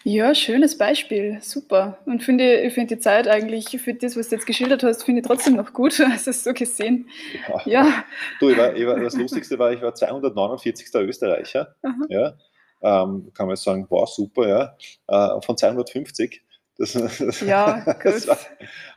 [0.05, 1.99] Ja, schönes Beispiel, super.
[2.05, 5.23] Und finde, ich finde die Zeit eigentlich für das, was du jetzt geschildert hast, finde
[5.23, 7.09] ich trotzdem noch gut, hast du so gesehen.
[7.49, 7.63] Ja.
[7.65, 8.05] ja.
[8.39, 10.95] Du, ich war, ich war, das Lustigste war, ich war 249.
[10.95, 11.75] Österreicher.
[12.09, 12.35] Ja.
[12.83, 14.77] Ähm, kann man jetzt sagen, wow, super, ja.
[15.07, 16.43] Äh, von 250.
[16.77, 18.39] Das, das, ja, das war,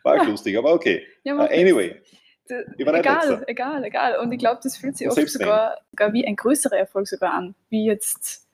[0.04, 0.24] war ja.
[0.24, 1.04] lustig, aber okay.
[1.24, 2.02] Ja, uh, anyway.
[2.48, 4.20] Egal, egal, egal.
[4.20, 7.56] Und ich glaube, das fühlt sich oft sogar, sogar wie ein größerer Erfolg sogar an,
[7.70, 8.46] wie jetzt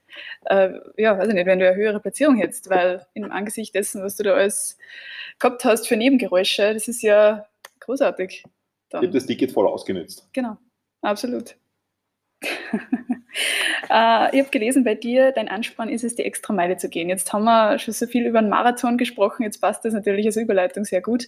[0.45, 4.03] äh, ja, weiß ich nicht, wenn du eine höhere Platzierung hättest, weil im Angesicht dessen,
[4.03, 4.77] was du da alles
[5.39, 7.45] gehabt hast für Nebengeräusche, das ist ja
[7.79, 8.43] großartig.
[8.89, 9.03] Dann.
[9.03, 10.27] Ich habe das Ticket voll ausgenutzt.
[10.33, 10.57] Genau,
[11.01, 11.55] absolut.
[13.83, 17.09] Uh, ich habe gelesen bei dir, dein Ansporn ist es, die extra Meile zu gehen.
[17.09, 20.37] Jetzt haben wir schon so viel über einen Marathon gesprochen, jetzt passt das natürlich als
[20.37, 21.27] Überleitung sehr gut.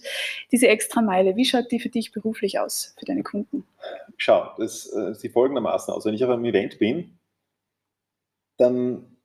[0.52, 3.66] Diese extra Meile, wie schaut die für dich beruflich aus, für deine Kunden?
[4.16, 6.04] Schau, das äh, sieht folgendermaßen aus.
[6.04, 7.18] Wenn ich auf einem Event bin,
[8.56, 9.16] dann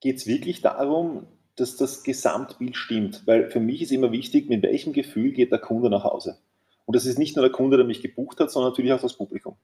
[0.00, 1.26] geht es wirklich darum,
[1.56, 3.22] dass das Gesamtbild stimmt.
[3.26, 6.38] Weil für mich ist immer wichtig, mit welchem Gefühl geht der Kunde nach Hause.
[6.84, 9.16] Und das ist nicht nur der Kunde, der mich gebucht hat, sondern natürlich auch das
[9.16, 9.56] Publikum.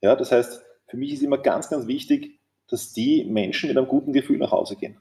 [0.00, 3.88] Ja, das heißt, für mich ist immer ganz, ganz wichtig, dass die Menschen mit einem
[3.88, 4.98] guten Gefühl nach Hause gehen.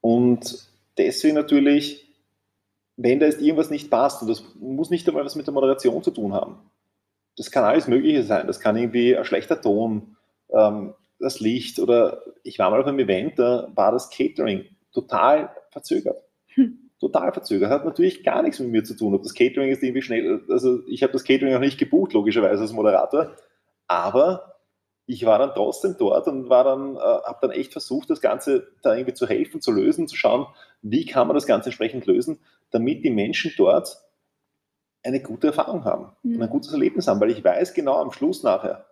[0.00, 2.06] Und deswegen natürlich,
[2.96, 6.02] wenn da jetzt irgendwas nicht passt, und das muss nicht einmal was mit der Moderation
[6.02, 6.58] zu tun haben.
[7.36, 8.46] Das kann alles Mögliche sein.
[8.46, 10.16] Das kann irgendwie ein schlechter Ton,
[10.50, 15.50] ähm, das Licht oder ich war mal auf einem Event, da war das Catering total
[15.70, 16.22] verzögert.
[16.48, 16.78] Hm.
[16.98, 17.70] Total verzögert.
[17.70, 19.14] Hat natürlich gar nichts mit mir zu tun.
[19.14, 22.62] Ob das Catering ist irgendwie schnell, also ich habe das Catering auch nicht gebucht, logischerweise
[22.62, 23.32] als Moderator,
[23.86, 24.55] aber
[25.06, 28.68] ich war dann trotzdem dort und war dann, äh, habe dann echt versucht, das Ganze
[28.82, 30.46] da irgendwie zu helfen, zu lösen, zu schauen,
[30.82, 32.40] wie kann man das Ganze entsprechend lösen,
[32.70, 33.98] damit die Menschen dort
[35.04, 36.36] eine gute Erfahrung haben mhm.
[36.36, 38.86] und ein gutes Erlebnis haben, weil ich weiß genau am Schluss nachher,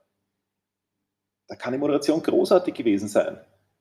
[1.48, 3.40] da kann die Moderation großartig gewesen sein.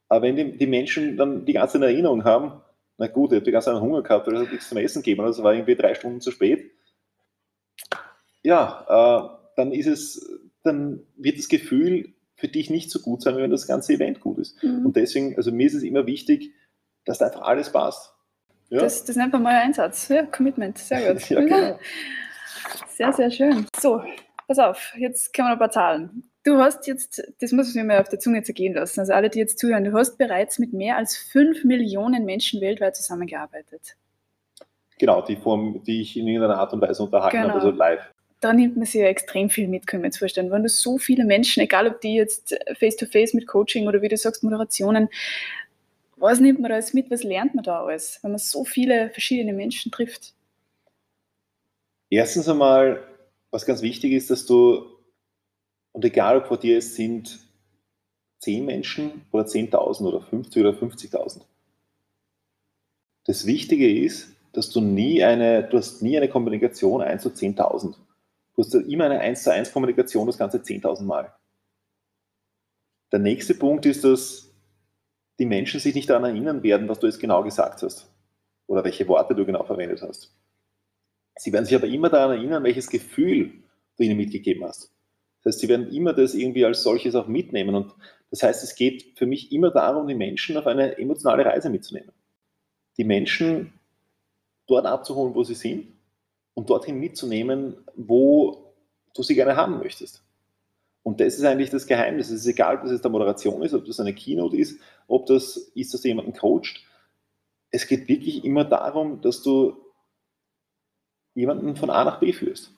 [0.10, 2.62] Aber wenn die, die Menschen dann die ganze Erinnerung haben,
[2.98, 5.22] na gut, ich habe die ganze Zeit Hunger gehabt, weil es nichts zum Essen gegeben,
[5.22, 6.72] also war irgendwie drei Stunden zu spät.
[8.41, 10.30] Ja, äh, dann ist es,
[10.63, 12.12] dann wird das Gefühl
[12.44, 14.62] für dich nicht so gut sein, wenn das ganze Event gut ist.
[14.62, 14.88] Mhm.
[14.88, 16.52] Und deswegen, also mir ist es immer wichtig,
[17.06, 18.14] dass da einfach alles passt.
[18.68, 18.82] Ja?
[18.82, 20.10] Das, das nennt man mal Einsatz.
[20.10, 21.30] Ja, Commitment, sehr gut.
[21.30, 21.80] ja, genau.
[22.88, 23.66] Sehr, sehr schön.
[23.78, 24.02] So,
[24.48, 26.30] pass auf, jetzt kommen wir ein paar Zahlen.
[26.44, 29.30] Du hast jetzt, das muss ich mir mal auf der Zunge zergehen lassen, also alle,
[29.30, 33.98] die jetzt zuhören, du hast bereits mit mehr als fünf Millionen Menschen weltweit zusammengearbeitet.
[34.98, 37.50] Genau, die Form, die ich in irgendeiner Art und Weise unterhalten genau.
[37.50, 38.12] habe, also live.
[38.44, 40.52] Da nimmt man sich ja extrem viel mit, können wir uns vorstellen.
[40.52, 44.10] Wenn du so viele Menschen, egal ob die jetzt face-to-face -face mit Coaching oder wie
[44.10, 45.08] du sagst, Moderationen,
[46.18, 49.10] was nimmt man da alles mit, was lernt man da alles, wenn man so viele
[49.12, 50.34] verschiedene Menschen trifft?
[52.10, 53.08] Erstens einmal,
[53.50, 54.88] was ganz wichtig ist, dass du
[55.94, 57.40] und egal, ob vor dir es sind
[58.40, 61.44] 10 Menschen oder 10.000 oder 50 oder 50.000.
[63.26, 67.96] Das Wichtige ist, dass du nie eine, du hast nie eine Kommunikation 1 zu 10.000.
[68.56, 71.34] Du hast immer eine 1 zu 1 Kommunikation das Ganze 10.000 Mal.
[73.12, 74.52] Der nächste Punkt ist, dass
[75.39, 78.12] die Menschen sich nicht daran erinnern werden, was du jetzt genau gesagt hast
[78.68, 80.36] oder welche Worte du genau verwendet hast.
[81.36, 83.52] Sie werden sich aber immer daran erinnern, welches Gefühl
[83.98, 84.94] du ihnen mitgegeben hast.
[85.44, 87.76] Das heißt, sie werden immer das irgendwie als solches auch mitnehmen.
[87.76, 87.94] Und
[88.30, 92.12] das heißt, es geht für mich immer darum, die Menschen auf eine emotionale Reise mitzunehmen.
[92.98, 93.74] Die Menschen
[94.68, 95.88] dort abzuholen, wo sie sind
[96.54, 98.74] und dorthin mitzunehmen, wo
[99.13, 100.24] du sie gerne haben möchtest.
[101.04, 102.30] Und das ist eigentlich das Geheimnis.
[102.30, 105.26] Es ist egal, ob das jetzt eine Moderation ist, ob das eine Keynote ist, ob
[105.26, 106.82] das ist, dass du jemanden coacht.
[107.72, 109.76] Es geht wirklich immer darum, dass du
[111.36, 112.72] jemanden von A nach B führst.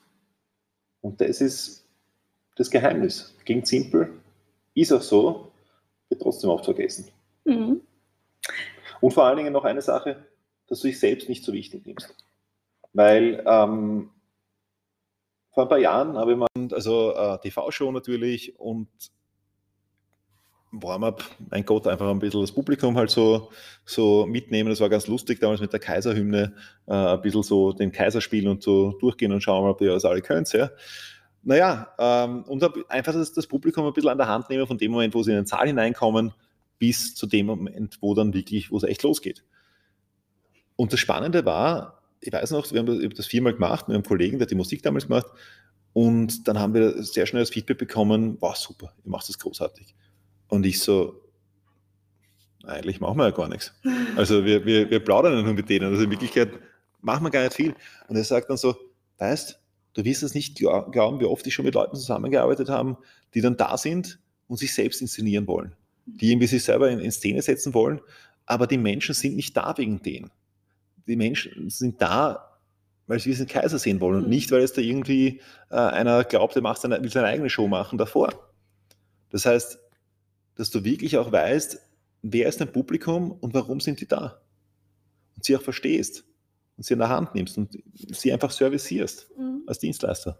[1.02, 1.86] Und das ist
[2.56, 3.34] das Geheimnis.
[3.44, 4.20] Klingt simpel,
[4.74, 5.52] ist auch so,
[6.08, 7.08] wird trotzdem oft vergessen.
[7.44, 7.80] Mhm.
[9.00, 10.24] Und vor allen Dingen noch eine Sache,
[10.66, 12.14] dass du dich selbst nicht so wichtig nimmst.
[12.96, 14.08] Weil ähm,
[15.52, 18.88] vor ein paar Jahren habe ich mal, also äh, TV-Show natürlich und
[20.72, 23.50] Warm-up, mein Gott, einfach ein bisschen das Publikum halt so,
[23.84, 24.70] so mitnehmen.
[24.70, 26.54] Das war ganz lustig damals mit der Kaiserhymne,
[26.86, 30.06] äh, ein bisschen so den Kaiser spielen und so durchgehen und schauen, ob ihr das
[30.06, 30.50] alle könnt.
[30.54, 30.70] Ja.
[31.42, 34.90] Naja, ähm, und einfach das, das, Publikum ein bisschen an der Hand nehmen, von dem
[34.90, 36.32] Moment, wo sie in den Saal hineinkommen,
[36.78, 39.44] bis zu dem Moment, wo dann wirklich, wo es echt losgeht.
[40.76, 41.95] Und das Spannende war,
[42.26, 44.82] ich weiß noch, wir haben das, viermal gemacht mit einem Kollegen, der hat die Musik
[44.82, 45.26] damals gemacht.
[45.92, 49.94] Und dann haben wir sehr schnell das Feedback bekommen, wow, super, ihr macht das großartig.
[50.48, 51.22] Und ich so,
[52.64, 53.72] eigentlich machen wir ja gar nichts.
[54.16, 55.86] Also wir, wir, wir plaudern ja nur mit denen.
[55.86, 56.50] Also in Wirklichkeit
[57.00, 57.74] machen wir gar nicht viel.
[58.08, 58.74] Und er sagt dann so,
[59.18, 59.60] weißt,
[59.94, 62.96] du wirst es nicht glauben, wie oft ich schon mit Leuten zusammengearbeitet habe,
[63.34, 65.74] die dann da sind und sich selbst inszenieren wollen.
[66.06, 68.00] Die irgendwie sich selber in, in Szene setzen wollen,
[68.46, 70.30] aber die Menschen sind nicht da wegen denen.
[71.06, 72.58] Die Menschen sind da,
[73.06, 74.30] weil sie diesen Kaiser sehen wollen und mhm.
[74.30, 75.40] nicht, weil es da irgendwie
[75.70, 78.32] äh, einer glaubt, er macht seine, will seine eigene Show machen davor.
[79.30, 79.78] Das heißt,
[80.56, 81.78] dass du wirklich auch weißt,
[82.22, 84.40] wer ist dein Publikum und warum sind die da?
[85.36, 86.24] Und sie auch verstehst
[86.76, 89.62] und sie in der Hand nimmst und sie einfach servicierst mhm.
[89.66, 90.38] als Dienstleister.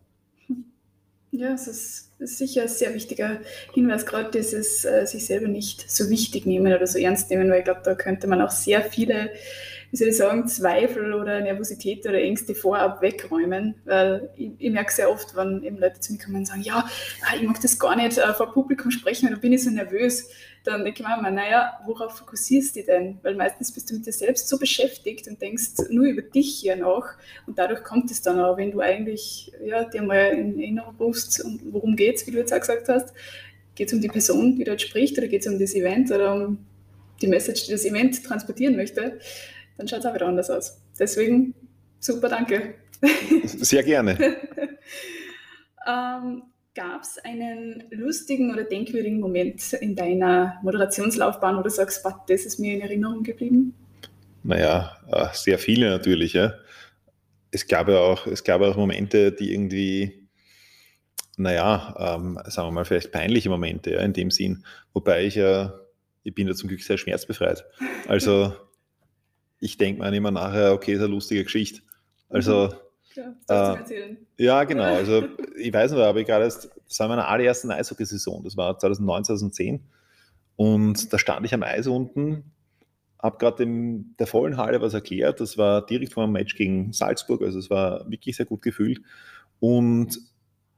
[1.33, 3.41] Ja, es ist, ist, sicher ein sehr wichtiger
[3.75, 7.59] Hinweis, gerade dieses äh, sich selber nicht so wichtig nehmen oder so ernst nehmen, weil
[7.59, 9.31] ich glaube, da könnte man auch sehr viele
[9.91, 13.75] wie soll ich sagen, Zweifel oder Nervosität oder Ängste vorab wegräumen.
[13.85, 16.89] Weil ich, ich merke sehr oft, wenn eben Leute zu mir kommen und sagen, ja,
[17.23, 20.29] ah, ich mag das gar nicht äh, vor Publikum sprechen, da bin ich so nervös.
[20.65, 23.19] Dann denke ich mir immer, naja, worauf fokussierst du denn?
[23.23, 26.75] Weil meistens bist du mit dir selbst so beschäftigt und denkst nur über dich hier
[26.75, 30.97] nach und dadurch kommt es dann auch, wenn du eigentlich ja, dir mal in Erinnerung
[30.99, 33.15] rufst, worum geht es, wie du jetzt auch gesagt hast,
[33.77, 36.35] geht es um die Person, die dort spricht oder geht es um das Event oder
[36.35, 36.59] um
[37.21, 39.21] die Message, die das Event transportieren möchte
[39.77, 40.81] dann schaut es auch wieder anders aus.
[40.99, 41.55] Deswegen
[42.01, 42.75] super, danke.
[43.45, 44.17] Sehr gerne.
[45.87, 46.43] ähm,
[46.77, 52.59] Gab es einen lustigen oder denkwürdigen Moment in deiner Moderationslaufbahn, wo du sagst, das ist
[52.59, 53.75] mir in Erinnerung geblieben?
[54.43, 56.35] Naja, äh, sehr viele natürlich.
[56.35, 56.53] Ja.
[57.51, 60.29] Es, gab ja auch, es gab auch Momente, die irgendwie,
[61.39, 64.63] naja, ähm, sagen wir mal, vielleicht peinliche Momente ja, in dem Sinn.
[64.93, 65.81] Wobei ich ja,
[66.25, 67.65] ich bin ja zum Glück sehr schmerzbefreit.
[68.07, 68.55] Also
[69.61, 71.83] ich denke mir immer nachher, okay, ist eine lustige Geschichte.
[72.29, 72.87] Also, mhm.
[73.47, 74.85] Klar, äh, ja, genau.
[74.95, 75.25] Also,
[75.57, 79.25] ich weiß noch, aber ich gerade erst, das war meine allererste Eishockey-Saison, das war 2009,
[79.25, 79.81] 2010.
[80.57, 82.53] Und da stand ich am Eis unten,
[83.19, 85.41] habe gerade der vollen Halle was erklärt.
[85.41, 89.01] Das war direkt vor einem Match gegen Salzburg, also es war wirklich sehr gut gefühlt.
[89.61, 90.19] Und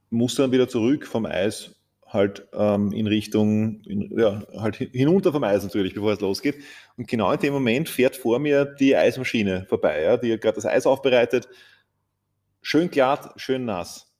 [0.09, 1.75] musste dann wieder zurück vom Eis
[2.09, 6.57] halt ähm, in Richtung, in, ja, halt hinunter vom Eis natürlich, bevor es losgeht.
[6.97, 10.65] Und genau in dem Moment fährt vor mir die Eismaschine vorbei, ja, die gerade das
[10.65, 11.47] Eis aufbereitet.
[12.61, 14.11] Schön glatt, schön nass.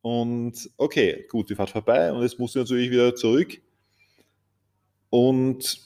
[0.00, 3.60] Und okay, gut, die fährt vorbei und jetzt muss ich natürlich wieder zurück.
[5.10, 5.80] Und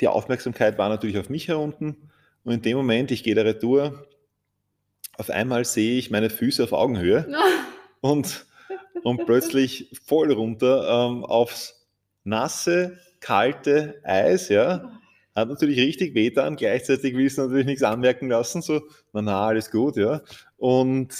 [0.00, 2.10] die Aufmerksamkeit war natürlich auf mich herunten.
[2.42, 4.06] Und in dem Moment, ich gehe der Retour,
[5.16, 7.26] auf einmal sehe ich meine Füße auf Augenhöhe.
[8.00, 8.46] und
[9.04, 11.86] und plötzlich voll runter ähm, aufs
[12.24, 14.90] nasse, kalte Eis, ja.
[15.36, 18.80] Hat natürlich richtig weh dann, gleichzeitig willst du natürlich nichts anmerken lassen, so,
[19.12, 20.22] na na, alles gut, ja.
[20.56, 21.10] Und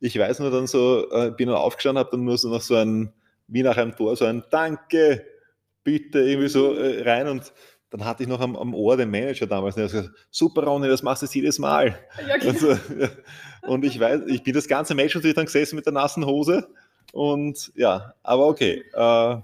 [0.00, 2.74] ich weiß nur dann so, äh, bin dann aufgestanden, habe dann nur so noch so
[2.74, 3.12] ein,
[3.48, 5.26] wie nach einem Tor, so ein Danke,
[5.84, 7.52] bitte, irgendwie so äh, rein und
[7.90, 10.88] dann hatte ich noch am, am Ohr den Manager damals, der hat gesagt, super Ronny,
[10.88, 11.98] das machst du jedes Mal.
[12.26, 12.50] Ja, genau.
[12.50, 13.08] und, so, ja.
[13.62, 16.66] und ich weiß, ich bin das ganze Match natürlich dann gesessen mit der nassen Hose
[17.12, 19.36] und ja, aber okay, äh,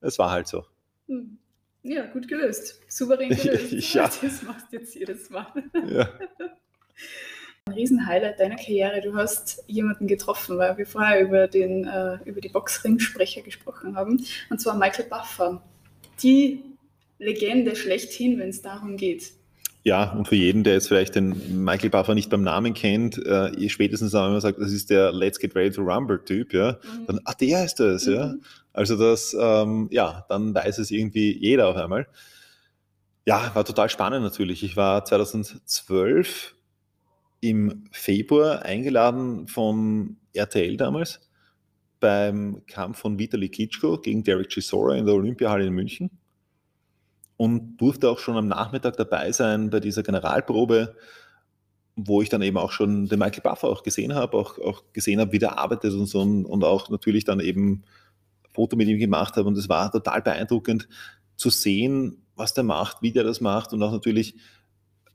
[0.00, 0.64] es war halt so.
[1.08, 1.38] Hm.
[1.82, 2.80] Ja, gut gelöst.
[2.88, 3.72] Souverän gelöst.
[3.94, 4.10] ja.
[4.22, 5.46] Das machst du jetzt jedes Mal.
[5.86, 6.08] Ja.
[7.66, 9.00] Ein Riesenhighlight deiner Karriere.
[9.00, 14.24] Du hast jemanden getroffen, weil wir vorher über, den, äh, über die Boxringsprecher gesprochen haben,
[14.50, 15.62] und zwar Michael Buffer.
[16.22, 16.64] Die
[17.18, 19.32] Legende schlechthin, wenn es darum geht.
[19.82, 23.68] Ja, und für jeden, der jetzt vielleicht den Michael Buffer nicht beim Namen kennt, äh,
[23.70, 27.06] spätestens wenn man sagt, das ist der Let's Get Ready to Rumble-Typ, ja, mhm.
[27.06, 28.12] dann, ah, der ist das, mhm.
[28.12, 28.34] ja.
[28.72, 32.06] Also das, ähm, ja, dann weiß es irgendwie jeder auf einmal.
[33.26, 34.62] Ja, war total spannend natürlich.
[34.62, 36.54] Ich war 2012
[37.40, 41.20] im Februar eingeladen von RTL damals
[42.00, 46.10] beim Kampf von Vitali Klitschko gegen Derek Chisora in der Olympiahalle in München
[47.40, 50.94] und durfte auch schon am Nachmittag dabei sein bei dieser Generalprobe,
[51.96, 55.20] wo ich dann eben auch schon den Michael Buffer auch gesehen habe, auch, auch gesehen
[55.20, 57.82] habe, wie der arbeitet und so und, und auch natürlich dann eben
[58.52, 60.86] Foto mit ihm gemacht habe und es war total beeindruckend
[61.36, 64.34] zu sehen, was der macht, wie der das macht und auch natürlich,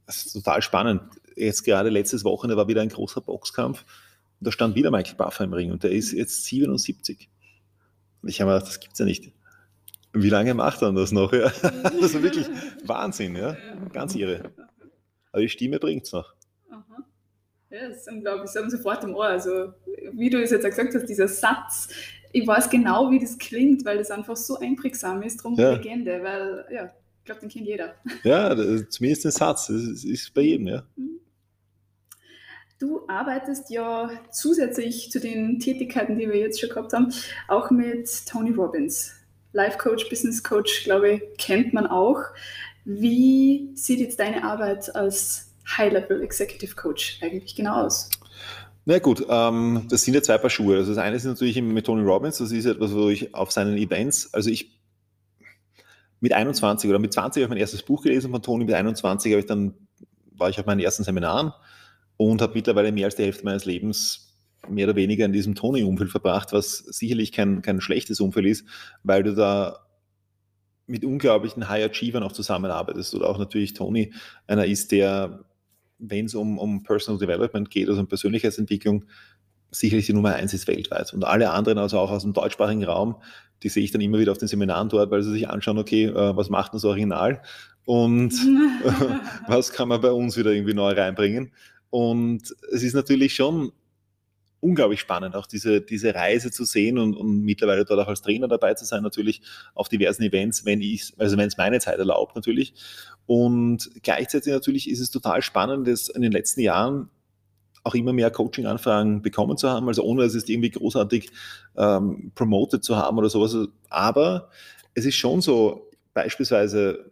[0.07, 1.03] das ist total spannend.
[1.36, 3.86] Jetzt gerade letztes Wochenende war wieder ein großer Boxkampf
[4.39, 7.30] und da stand wieder Michael Buffer im Ring und der ist jetzt 77.
[8.23, 9.34] Und ich habe mir gedacht, das gibt es ja nicht.
[10.16, 11.32] Wie lange macht er das noch?
[11.34, 11.51] Ja?
[12.01, 12.47] Also wirklich
[12.86, 13.55] Wahnsinn, ja.
[13.91, 14.51] Ganz irre.
[15.32, 16.34] Aber die Stimme bringt es noch.
[16.70, 17.03] Aha.
[17.70, 18.49] Ja, das ist unglaublich.
[18.49, 19.26] Sie haben sofort im Ohr.
[19.26, 19.74] Also,
[20.13, 21.89] wie du es jetzt gesagt hast, dieser Satz,
[22.32, 25.74] ich weiß genau, wie das klingt, weil das einfach so einprägsam ist, darum ja.
[25.74, 26.86] Legende, weil, ja,
[27.20, 27.95] ich glaube, den kennt jeder.
[28.24, 28.55] Ja,
[28.89, 30.84] zumindest den Satz, das ist bei jedem, ja.
[30.95, 31.20] Mhm.
[32.78, 37.13] Du arbeitest ja zusätzlich zu den Tätigkeiten, die wir jetzt schon gehabt haben,
[37.47, 39.13] auch mit Tony Robbins.
[39.55, 42.17] Life Coach, Business Coach, glaube ich, kennt man auch.
[42.83, 48.09] Wie sieht jetzt deine Arbeit als High-Level Executive Coach eigentlich genau aus?
[48.83, 50.75] Na gut, ähm, das sind ja zwei Paar Schuhe.
[50.75, 53.77] Also das eine ist natürlich mit Tony Robbins, das ist etwas, wo ich auf seinen
[53.77, 54.77] Events, also ich
[56.19, 59.31] mit 21 oder mit 20 habe ich mein erstes Buch gelesen von Tony, mit 21
[59.31, 59.73] habe ich dann,
[60.31, 61.53] war ich auf meinen ersten Seminaren
[62.17, 64.24] und habe mittlerweile mehr als die Hälfte meines Lebens
[64.70, 68.66] mehr oder weniger in diesem Tony-Umfeld verbracht, was sicherlich kein, kein schlechtes Umfeld ist,
[69.03, 69.86] weil du da
[70.88, 74.13] mit unglaublichen High Achievern auch zusammenarbeitest oder auch natürlich Tony
[74.47, 75.45] einer ist, der,
[75.97, 79.05] wenn es um, um Personal Development geht, also um Persönlichkeitsentwicklung,
[79.72, 81.13] sicherlich die Nummer eins ist weltweit.
[81.13, 83.16] Und alle anderen, also auch aus dem deutschsprachigen Raum,
[83.63, 86.05] die sehe ich dann immer wieder auf den Seminaren dort, weil sie sich anschauen, okay,
[86.05, 87.41] äh, was macht das Original
[87.86, 88.34] und
[89.47, 91.51] was kann man bei uns wieder irgendwie neu reinbringen.
[91.89, 93.72] Und es ist natürlich schon
[94.66, 98.47] unglaublich spannend, auch diese, diese Reise zu sehen und, und mittlerweile dort auch als Trainer
[98.47, 99.41] dabei zu sein, natürlich
[99.76, 102.74] auf diversen Events, wenn ich, also wenn es meine Zeit erlaubt, natürlich.
[103.28, 107.09] Und gleichzeitig natürlich ist es total spannend, dass in den letzten Jahren
[107.84, 111.30] auch immer mehr Coaching-Anfragen bekommen zu haben, also ohne es irgendwie großartig
[111.78, 113.55] ähm, promoted zu haben oder sowas.
[113.89, 114.49] Aber
[114.95, 117.11] es ist schon so, beispielsweise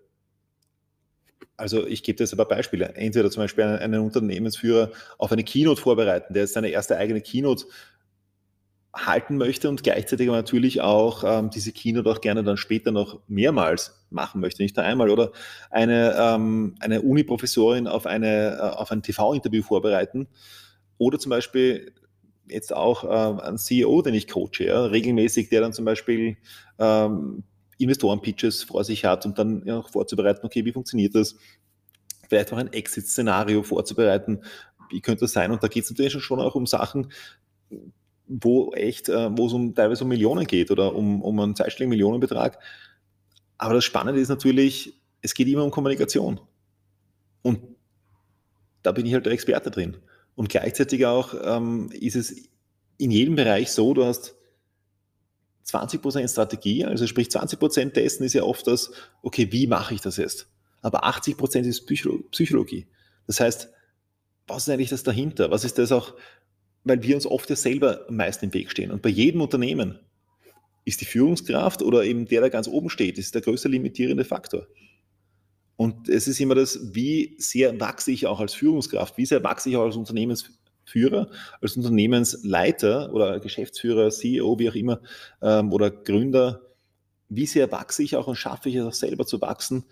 [1.58, 2.94] also ich gebe jetzt ein paar Beispiele.
[2.96, 7.22] Entweder zum Beispiel einen, einen Unternehmensführer auf eine Keynote vorbereiten, der jetzt seine erste eigene
[7.22, 7.66] Keynote
[8.96, 13.22] halten möchte und gleichzeitig aber natürlich auch ähm, diese Keynote auch gerne dann später noch
[13.28, 15.10] mehrmals machen möchte, nicht nur einmal.
[15.10, 15.32] Oder
[15.72, 20.28] eine, ähm, eine Uni-Professorin auf, eine, äh, auf ein TV-Interview vorbereiten.
[21.00, 21.94] Oder zum Beispiel
[22.48, 26.38] jetzt auch äh, ein CEO, den ich coache, ja, regelmäßig, der dann zum Beispiel
[26.78, 27.44] ähm,
[27.84, 31.36] Investoren-Pitches vor sich hat und dann ja, vorzubereiten, okay, wie funktioniert das?
[32.28, 34.42] Vielleicht auch ein Exit-Szenario vorzubereiten,
[34.90, 35.52] wie könnte das sein?
[35.52, 37.12] Und da geht es natürlich schon auch um Sachen,
[38.28, 41.90] wo echt, äh, wo es um teilweise um Millionen geht oder um, um einen zweistelligen
[41.90, 42.60] Millionenbetrag.
[43.58, 46.40] Aber das Spannende ist natürlich, es geht immer um Kommunikation.
[47.42, 47.60] Und
[48.82, 49.98] da bin ich halt der Experte drin.
[50.36, 52.36] Und gleichzeitig auch ähm, ist es
[52.98, 54.36] in jedem Bereich so, du hast
[55.66, 58.92] 20% Strategie, also sprich 20% dessen ist ja oft das,
[59.22, 60.48] okay, wie mache ich das jetzt?
[60.82, 61.86] Aber 80% ist
[62.32, 62.88] Psychologie.
[63.28, 63.70] Das heißt,
[64.48, 65.52] was ist eigentlich das dahinter?
[65.52, 66.14] Was ist das auch,
[66.84, 68.92] weil wir uns oft ja selber am meisten im Weg stehen.
[68.92, 70.00] Und bei jedem Unternehmen
[70.86, 74.68] ist die Führungskraft oder eben der, der ganz oben steht, ist der größte limitierende Faktor.
[75.78, 79.70] Und es ist immer das, wie sehr wachse ich auch als Führungskraft, wie sehr wachse
[79.70, 81.30] ich auch als Unternehmensführer Führer,
[81.62, 85.02] als Unternehmensleiter oder Geschäftsführer, CEO, wie auch immer,
[85.42, 86.62] ähm, oder Gründer,
[87.30, 89.86] wie sehr wachse ich auch und schaffe ich es auch selber zu wachsen,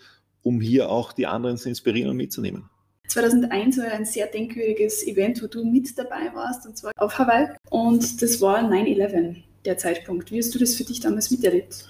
[0.43, 2.69] um hier auch die anderen zu inspirieren und mitzunehmen.
[3.07, 7.49] 2001 war ein sehr denkwürdiges Event, wo du mit dabei warst, und zwar auf Hawaii.
[7.69, 10.31] Und das war 9-11, der Zeitpunkt.
[10.31, 11.85] Wie hast du das für dich damals miterlebt?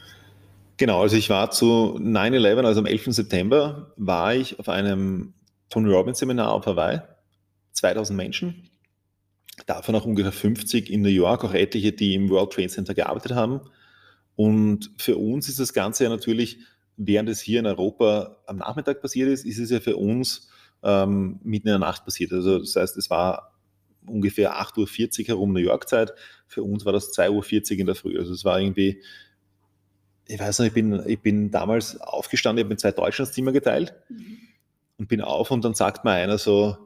[0.78, 3.14] Genau, also ich war zu 9-11, also am 11.
[3.14, 5.34] September, war ich auf einem
[5.70, 7.02] Tony Robbins Seminar auf Hawaii.
[7.74, 8.71] 2000 Menschen
[9.66, 13.34] davon auch ungefähr 50 in New York, auch etliche, die im World Trade Center gearbeitet
[13.34, 13.62] haben.
[14.36, 16.60] Und für uns ist das Ganze ja natürlich,
[16.98, 20.50] während es hier in Europa am Nachmittag passiert ist, ist es ja für uns
[20.84, 22.32] ähm, mitten in der Nacht passiert.
[22.32, 23.56] Also das heißt, es war
[24.06, 26.14] ungefähr 8.40 Uhr herum New York-Zeit.
[26.48, 28.18] Für uns war das 2.40 Uhr in der Früh.
[28.18, 29.02] Also es war irgendwie,
[30.28, 33.34] ich weiß noch, ich bin, ich bin damals aufgestanden, ich habe mit zwei Deutschen das
[33.34, 33.94] Zimmer geteilt.
[34.10, 34.38] Mhm.
[34.98, 36.78] und bin auf und dann sagt mir einer so,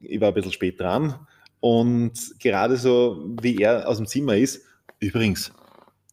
[0.00, 1.26] ich war ein bisschen spät dran
[1.60, 4.64] und gerade so, wie er aus dem Zimmer ist,
[5.00, 5.52] übrigens,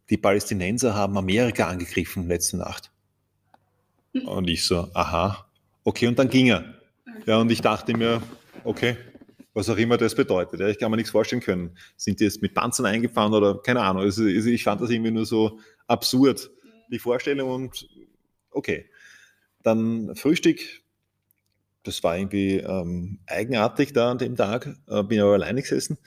[0.09, 2.91] die Palästinenser haben Amerika angegriffen letzte Nacht.
[4.13, 4.27] Hm.
[4.27, 5.47] Und ich so, aha,
[5.83, 6.75] okay, und dann ging er.
[7.25, 8.21] Ja, und ich dachte mir,
[8.63, 8.97] okay,
[9.53, 10.59] was auch immer das bedeutet.
[10.59, 11.77] Ja, ich kann mir nichts vorstellen können.
[11.95, 14.03] Sind die jetzt mit Panzern eingefahren oder keine Ahnung.
[14.03, 16.51] Also, also ich fand das irgendwie nur so absurd,
[16.91, 17.87] die Vorstellung und
[18.51, 18.89] okay.
[19.63, 20.59] Dann Frühstück,
[21.85, 25.97] das war irgendwie ähm, eigenartig da an dem Tag, äh, bin aber alleine gesessen.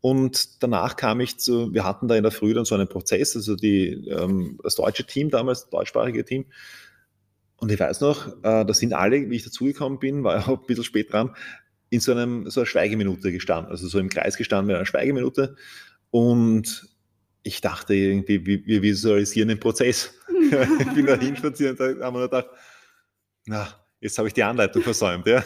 [0.00, 3.36] Und danach kam ich zu, wir hatten da in der Früh dann so einen Prozess,
[3.36, 6.46] also die, ähm, das deutsche Team damals, das deutschsprachige Team.
[7.56, 10.60] Und ich weiß noch, äh, da sind alle, wie ich dazugekommen bin, war ja auch
[10.60, 11.34] ein bisschen spät dran,
[11.90, 15.56] in so, einem, so einer Schweigeminute gestanden, also so im Kreis gestanden mit einer Schweigeminute.
[16.10, 16.88] Und
[17.44, 20.14] ich dachte irgendwie, wir visualisieren den Prozess.
[20.80, 22.48] ich bin da hinspaziert und da haben wir gedacht,
[23.46, 25.42] na, jetzt habe ich die Anleitung versäumt, ja.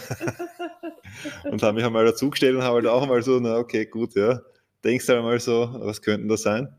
[1.45, 4.41] und habe mich einmal dazugestellt und habe halt auch einmal so, na okay, gut, ja.
[4.83, 6.75] Denkst du einmal so, was könnten das sein?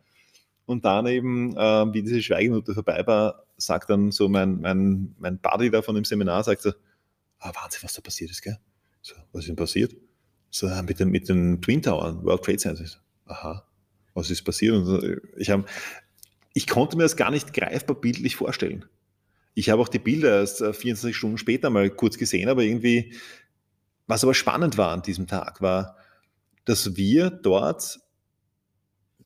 [0.65, 5.39] Und dann eben, äh, wie diese Schweigeminute vorbei war, sagt dann so mein, mein, mein
[5.39, 6.71] Buddy da von dem Seminar, sagt so,
[7.39, 8.57] ah, Wahnsinn, was da passiert ist, gell?
[9.01, 9.95] So, was ist denn passiert?
[10.49, 12.85] So, mit den, mit den Twin Towern, World Trade Center.
[13.25, 13.65] Aha,
[14.13, 14.75] was ist passiert?
[14.75, 15.67] Und ich, hab,
[16.53, 18.85] ich konnte mir das gar nicht greifbar bildlich vorstellen.
[19.57, 23.15] Ich habe auch die Bilder erst 24 äh, Stunden später mal kurz gesehen, aber irgendwie,
[24.05, 25.97] was aber spannend war an diesem Tag, war,
[26.65, 27.99] dass wir dort,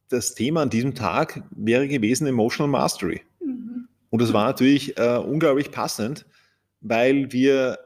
[0.08, 3.24] das Thema an diesem Tag wäre gewesen Emotional Mastery.
[3.42, 3.90] Mhm.
[4.10, 6.26] Und das war natürlich äh, unglaublich passend,
[6.80, 7.80] weil wir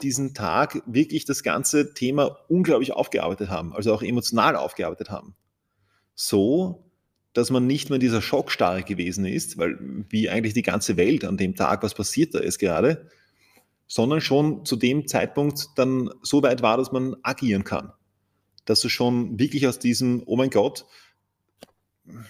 [0.00, 5.34] diesen Tag wirklich das ganze Thema unglaublich aufgearbeitet haben, also auch emotional aufgearbeitet haben.
[6.14, 6.89] So,
[7.32, 9.78] dass man nicht mehr in dieser Schockstarre gewesen ist, weil
[10.08, 13.08] wie eigentlich die ganze Welt an dem Tag, was passiert da ist gerade,
[13.86, 17.92] sondern schon zu dem Zeitpunkt dann so weit war, dass man agieren kann.
[18.64, 20.86] Dass du schon wirklich aus diesem, oh mein Gott,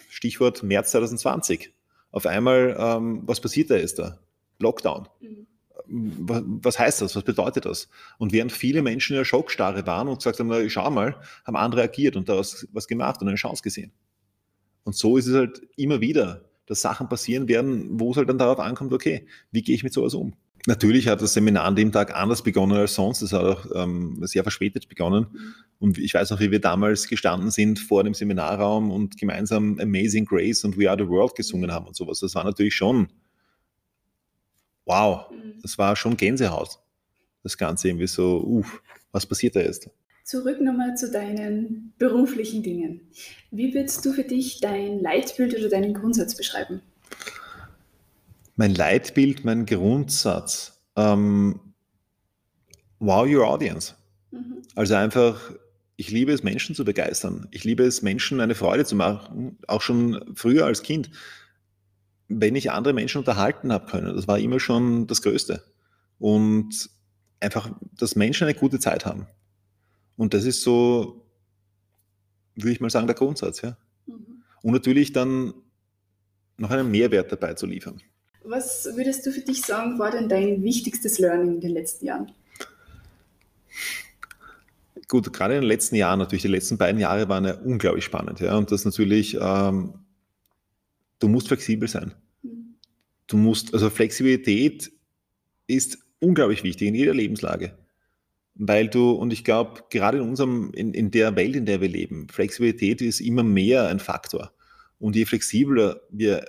[0.08, 1.72] Stichwort März 2020,
[2.12, 4.20] auf einmal, ähm, was passiert da jetzt da?
[4.58, 5.08] Lockdown.
[5.20, 5.46] Mhm
[5.90, 7.16] was heißt das?
[7.16, 7.88] Was bedeutet das?
[8.18, 11.82] Und während viele Menschen in der Schockstarre waren und gesagt haben, schau mal, haben andere
[11.82, 13.92] agiert und daraus was gemacht und eine Chance gesehen.
[14.84, 18.38] Und so ist es halt immer wieder, dass Sachen passieren werden, wo es halt dann
[18.38, 20.34] darauf ankommt, okay, wie gehe ich mit sowas um?
[20.66, 23.22] Natürlich hat das Seminar an dem Tag anders begonnen als sonst.
[23.22, 25.26] Es hat auch ähm, sehr verspätet begonnen.
[25.78, 30.26] Und ich weiß noch, wie wir damals gestanden sind vor dem Seminarraum und gemeinsam Amazing
[30.26, 32.20] Grace und We Are the World gesungen haben und sowas.
[32.20, 33.08] Das war natürlich schon
[34.90, 35.60] wow, mhm.
[35.62, 36.78] das war schon Gänsehaut.
[37.42, 39.88] Das Ganze irgendwie so, uff, was passiert da jetzt?
[40.30, 43.00] Zurück nochmal zu deinen beruflichen Dingen.
[43.50, 46.82] Wie würdest du für dich dein Leitbild oder deinen Grundsatz beschreiben?
[48.54, 50.80] Mein Leitbild, mein Grundsatz.
[50.94, 51.58] Ähm,
[53.00, 53.94] wow your audience.
[54.30, 54.62] Mhm.
[54.76, 55.50] Also einfach,
[55.96, 57.48] ich liebe es, Menschen zu begeistern.
[57.50, 61.10] Ich liebe es, Menschen eine Freude zu machen, auch schon früher als Kind
[62.32, 65.64] wenn ich andere Menschen unterhalten habe können, das war immer schon das Größte.
[66.20, 66.88] Und
[67.40, 69.26] einfach, dass Menschen eine gute Zeit haben.
[70.20, 71.24] Und das ist so,
[72.54, 73.62] würde ich mal sagen, der Grundsatz.
[73.62, 73.78] Ja.
[74.04, 74.42] Mhm.
[74.62, 75.54] Und natürlich dann
[76.58, 78.02] noch einen Mehrwert dabei zu liefern.
[78.44, 82.32] Was würdest du für dich sagen, war denn dein wichtigstes Learning in den letzten Jahren?
[85.08, 88.40] Gut, gerade in den letzten Jahren, natürlich die letzten beiden Jahre waren ja unglaublich spannend.
[88.40, 88.58] Ja.
[88.58, 89.94] Und das natürlich ähm,
[91.18, 92.12] du musst flexibel sein.
[93.26, 94.92] Du musst, also Flexibilität
[95.66, 97.78] ist unglaublich wichtig in jeder Lebenslage.
[98.54, 101.88] Weil du, und ich glaube, gerade in unserem, in, in der Welt, in der wir
[101.88, 104.52] leben, Flexibilität ist immer mehr ein Faktor.
[104.98, 106.44] Und je flexibler wir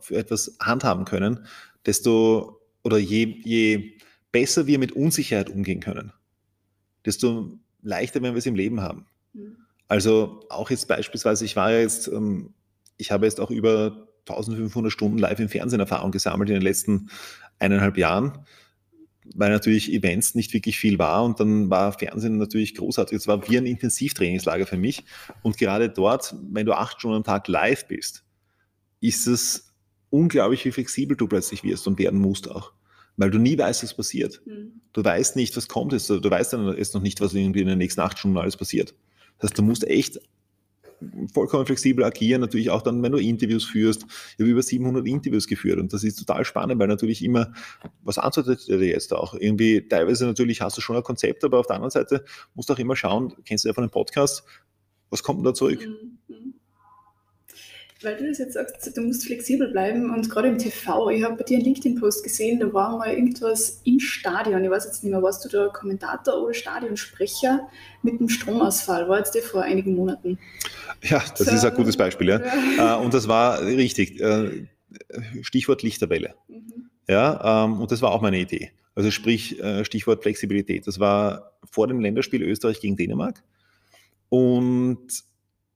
[0.00, 1.46] für etwas handhaben können,
[1.84, 3.98] desto, oder je, je
[4.30, 6.12] besser wir mit Unsicherheit umgehen können,
[7.04, 9.06] desto leichter werden wir es im Leben haben.
[9.34, 9.56] Mhm.
[9.88, 12.54] Also auch jetzt beispielsweise, ich war ja jetzt ähm,
[13.02, 17.10] ich habe jetzt auch über 1500 Stunden live im Fernsehen Erfahrung gesammelt in den letzten
[17.58, 18.46] eineinhalb Jahren,
[19.34, 23.16] weil natürlich Events nicht wirklich viel war und dann war Fernsehen natürlich großartig.
[23.16, 25.04] Es war wie ein Intensivtrainingslager für mich
[25.42, 28.24] und gerade dort, wenn du acht Stunden am Tag live bist,
[29.00, 29.72] ist es
[30.10, 32.72] unglaublich, wie flexibel du plötzlich wirst und werden musst auch.
[33.16, 34.40] Weil du nie weißt, was passiert.
[34.46, 34.80] Mhm.
[34.92, 35.92] Du weißt nicht, was kommt.
[35.92, 38.94] Du weißt dann jetzt noch nicht, was irgendwie in den nächsten acht Stunden alles passiert.
[39.38, 40.18] Das heißt, du musst echt
[41.32, 44.04] vollkommen flexibel agieren, natürlich auch dann, wenn du Interviews führst.
[44.04, 47.52] Ich habe über 700 Interviews geführt und das ist total spannend, weil natürlich immer,
[48.02, 49.34] was antwortet dir jetzt auch?
[49.34, 52.24] Irgendwie, teilweise natürlich hast du schon ein Konzept, aber auf der anderen Seite
[52.54, 54.44] musst du auch immer schauen, kennst du ja von einem Podcast,
[55.10, 55.86] was kommt denn da zurück?
[55.86, 56.18] Mhm.
[58.04, 61.36] Weil du das jetzt sagst, du musst flexibel bleiben und gerade im TV, ich habe
[61.36, 65.12] bei dir einen LinkedIn-Post gesehen, da war mal irgendwas im Stadion, ich weiß jetzt nicht
[65.12, 67.68] mehr, warst du da Kommentator oder Stadionsprecher
[68.02, 70.38] mit dem Stromausfall, war jetzt der vor einigen Monaten.
[71.02, 72.40] Ja, das so, ist ein gutes Beispiel, ja.
[72.76, 72.98] ja.
[72.98, 74.66] Äh, und das war richtig, äh,
[75.42, 76.34] Stichwort Lichterwelle.
[76.48, 76.90] Mhm.
[77.08, 78.70] Ja, ähm, und das war auch meine Idee.
[78.94, 80.86] Also sprich, äh, Stichwort Flexibilität.
[80.86, 83.42] Das war vor dem Länderspiel Österreich gegen Dänemark
[84.28, 85.24] und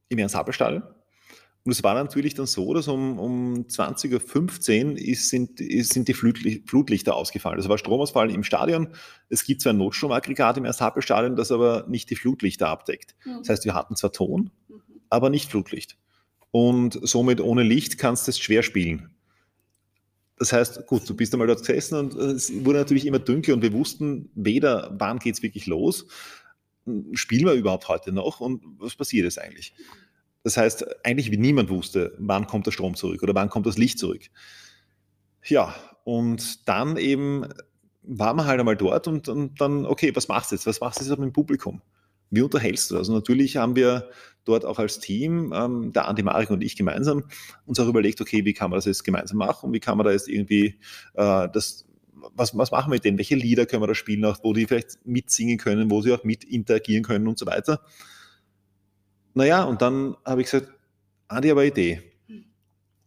[0.08, 0.82] im Ernst-Happel-Stadion.
[1.66, 6.06] Und es war natürlich dann so, dass um, um 20.15 Uhr ist, sind, ist, sind
[6.06, 7.56] die Flutlichter ausgefallen.
[7.56, 8.88] Das war Stromausfall im Stadion.
[9.30, 13.16] Es gibt zwar ein Notstromaggregat im Ersthappel-Stadion, das aber nicht die Flutlichter abdeckt.
[13.24, 13.38] Mhm.
[13.38, 14.80] Das heißt, wir hatten zwar Ton, mhm.
[15.10, 15.98] aber nicht Flutlicht.
[16.52, 19.10] Und somit ohne Licht kannst du es schwer spielen.
[20.38, 23.62] Das heißt, gut, du bist einmal dort gesessen und es wurde natürlich immer dunkler und
[23.62, 26.06] wir wussten weder, wann geht es wirklich los,
[27.14, 29.74] spielen wir überhaupt heute noch und was passiert jetzt eigentlich?
[30.46, 33.78] Das heißt, eigentlich wie niemand wusste, wann kommt der Strom zurück oder wann kommt das
[33.78, 34.20] Licht zurück.
[35.44, 35.74] Ja,
[36.04, 37.48] und dann eben
[38.04, 40.64] waren wir halt einmal dort und, und dann, okay, was machst du jetzt?
[40.64, 41.82] Was machst du jetzt mit dem Publikum?
[42.30, 43.00] Wie unterhältst du das?
[43.00, 44.08] Also natürlich haben wir
[44.44, 47.24] dort auch als Team, ähm, der Andi Marek und ich gemeinsam,
[47.64, 50.12] uns auch überlegt, okay, wie kann man das jetzt gemeinsam machen wie kann man da
[50.12, 50.78] jetzt irgendwie
[51.14, 51.86] äh, das,
[52.36, 53.18] was, was machen wir mit denen?
[53.18, 56.22] Welche Lieder können wir da spielen, auch, wo die vielleicht mitsingen können, wo sie auch
[56.22, 57.80] mit interagieren können und so weiter.
[59.36, 60.72] Naja, und dann habe ich gesagt,
[61.28, 62.02] Andi, aber Idee.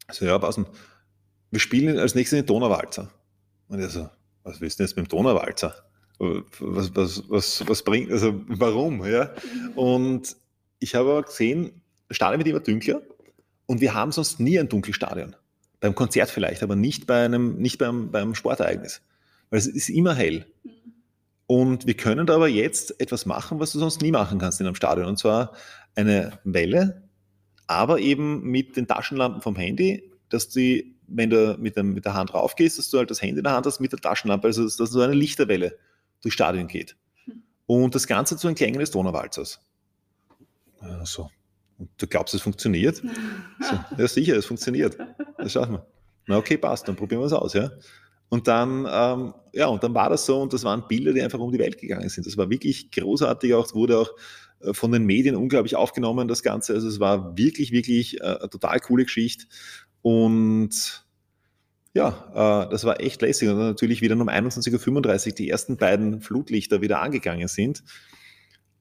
[0.06, 0.68] Also ja, passen.
[1.50, 3.10] Wir spielen als nächstes den Donauwalzer.
[3.68, 4.08] Und er so,
[4.44, 5.74] was willst du jetzt mit dem Donauwalzer?
[6.20, 9.04] Was, was, was, was bringt, also warum?
[9.08, 9.34] Ja?
[9.76, 10.36] Und
[10.78, 13.02] ich habe aber gesehen, das Stadion wird immer dunkler
[13.66, 15.36] und wir haben sonst nie ein dunkles Stadion.
[15.80, 19.02] Beim Konzert vielleicht, aber nicht, bei einem, nicht beim, beim Sportereignis.
[19.50, 20.46] Weil es ist immer hell.
[21.52, 24.68] Und wir können da aber jetzt etwas machen, was du sonst nie machen kannst in
[24.68, 25.08] einem Stadion.
[25.08, 25.54] Und zwar
[25.96, 27.10] eine Welle,
[27.68, 32.14] aber eben mit den Taschenlampen vom Handy, dass die, wenn du mit, dem, mit der
[32.14, 34.64] Hand raufgehst, dass du halt das Handy in der Hand hast mit der Taschenlampe, also
[34.64, 35.78] dass, dass so eine Lichterwelle
[36.22, 36.96] durchs Stadion geht.
[37.26, 37.44] Hm.
[37.66, 39.60] Und das Ganze zu einem Klängen des Donauwalzers.
[41.04, 41.30] So.
[41.78, 43.02] Und du glaubst, es funktioniert?
[43.62, 44.98] So, ja, sicher, es funktioniert.
[45.38, 45.86] Das schauen wir.
[46.28, 47.72] Na, okay, passt, dann probieren wir es aus, ja.
[48.30, 51.40] Und dann, ähm, ja, und dann war das so und das waren Bilder, die einfach
[51.40, 52.26] um die Welt gegangen sind.
[52.26, 54.12] Das war wirklich großartig, auch, es wurde auch
[54.72, 56.74] von den Medien unglaublich aufgenommen, das Ganze.
[56.74, 59.46] Also es war wirklich, wirklich äh, eine total coole Geschichte.
[60.02, 61.06] Und
[61.94, 63.50] ja, äh, das war echt lässig.
[63.50, 67.84] Und dann natürlich wieder um 21.35 Uhr die ersten beiden Flutlichter wieder angegangen sind.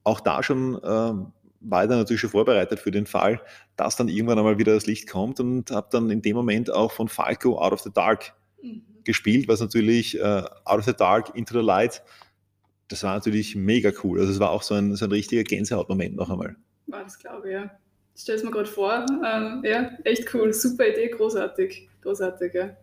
[0.03, 1.13] Auch da schon äh,
[1.61, 3.41] war ich dann natürlich schon vorbereitet für den Fall,
[3.75, 6.91] dass dann irgendwann einmal wieder das Licht kommt und habe dann in dem Moment auch
[6.91, 8.83] von Falco Out of the Dark mhm.
[9.03, 12.01] gespielt, was natürlich äh, Out of the Dark, Into the Light
[12.89, 14.19] das war natürlich mega cool.
[14.19, 16.55] Also es war auch so ein, so ein richtiger Gänsehautmoment noch einmal.
[16.87, 17.71] War das glaube ich, ja.
[18.15, 19.05] Ich stelle es mir gerade vor.
[19.25, 20.51] Ähm, ja, echt cool.
[20.53, 21.87] Super Idee, großartig.
[22.01, 22.75] Großartig, ja.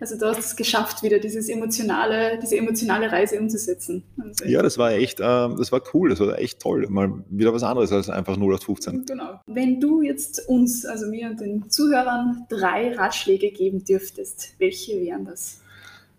[0.00, 4.02] Also du hast es geschafft, wieder dieses emotionale, diese emotionale Reise umzusetzen.
[4.18, 6.86] Also ja, das war echt, äh, das war cool, das war echt toll.
[6.88, 9.06] Mal wieder was anderes als einfach 0 auf 15.
[9.06, 9.40] Genau.
[9.46, 15.24] Wenn du jetzt uns, also mir und den Zuhörern, drei Ratschläge geben dürftest, welche wären
[15.24, 15.61] das?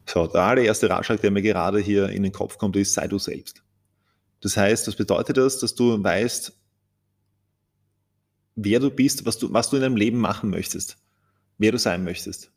[0.05, 3.19] So, der allererste Ratschlag, der mir gerade hier in den Kopf kommt, ist, sei du
[3.19, 3.63] selbst.
[4.41, 6.51] Das heißt, was bedeutet das, dass du weißt,
[8.55, 10.97] wer du bist, was du, was du in deinem Leben machen möchtest,
[11.57, 12.51] wer du sein möchtest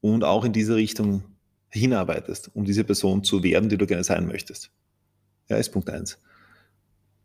[0.00, 1.22] und auch in diese Richtung
[1.68, 4.70] hinarbeitest, um diese Person zu werden, die du gerne sein möchtest.
[5.48, 6.18] Ja, ist Punkt eins.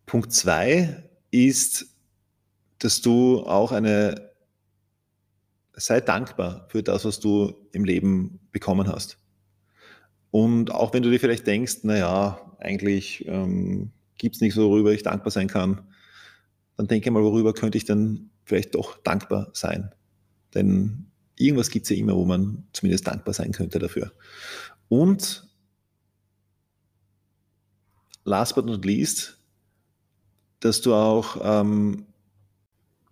[0.05, 1.85] Punkt zwei ist,
[2.79, 4.31] dass du auch eine,
[5.73, 9.17] sei dankbar für das, was du im Leben bekommen hast.
[10.33, 15.03] Und auch wenn du dir vielleicht denkst, naja, eigentlich ähm, gibt es nichts, worüber ich
[15.03, 15.81] dankbar sein kann,
[16.75, 19.93] dann denke mal, worüber könnte ich denn vielleicht doch dankbar sein?
[20.55, 21.05] Denn
[21.37, 24.11] irgendwas gibt es ja immer, wo man zumindest dankbar sein könnte dafür.
[24.89, 25.47] Und
[28.23, 29.37] last but not least,
[30.61, 32.07] dass du auch, ähm,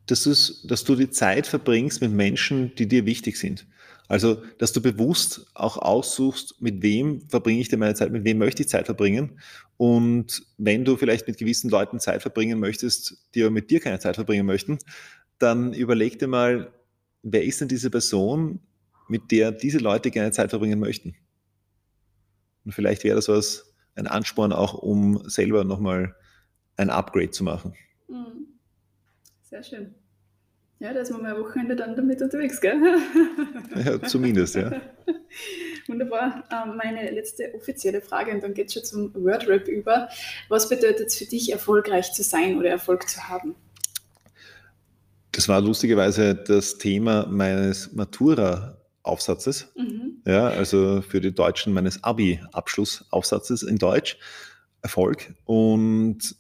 [0.06, 3.66] dass, dass du die Zeit verbringst mit Menschen, die dir wichtig sind.
[4.08, 8.40] Also, dass du bewusst auch aussuchst, mit wem verbringe ich denn meine Zeit, mit wem
[8.40, 9.40] möchte ich Zeit verbringen.
[9.78, 14.00] Und wenn du vielleicht mit gewissen Leuten Zeit verbringen möchtest, die aber mit dir keine
[14.00, 14.80] Zeit verbringen möchten,
[15.40, 16.74] dann überleg dir mal,
[17.24, 18.60] wer ist denn diese Person,
[19.08, 21.16] mit der diese Leute gerne Zeit verbringen möchten.
[22.66, 26.16] Und vielleicht wäre das was, ein Ansporn auch, um selber nochmal
[26.78, 27.76] ein Upgrade zu machen.
[28.10, 28.41] Mhm.
[29.52, 29.96] Sehr schön.
[30.80, 32.80] Ja, da ist man mal am Wochenende dann damit unterwegs, gell?
[33.86, 34.72] Ja, zumindest, ja.
[35.88, 36.46] Wunderbar.
[36.50, 40.08] Ähm, meine letzte offizielle Frage und dann geht es schon zum Wordrap über.
[40.48, 43.56] Was bedeutet es für dich, erfolgreich zu sein oder Erfolg zu haben?
[45.34, 49.70] Das war lustigerweise das Thema meines Matura-Aufsatzes.
[49.76, 50.22] Mhm.
[50.26, 54.18] Ja, also für die Deutschen meines Abi-Abschlussaufsatzes in Deutsch.
[54.82, 55.36] Erfolg.
[55.46, 56.36] Und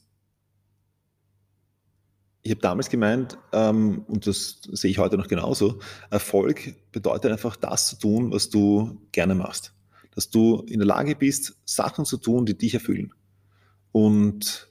[2.43, 5.79] ich habe damals gemeint, ähm, und das sehe ich heute noch genauso,
[6.09, 9.73] Erfolg bedeutet einfach das zu tun, was du gerne machst.
[10.15, 13.13] Dass du in der Lage bist, Sachen zu tun, die dich erfüllen.
[13.91, 14.69] Und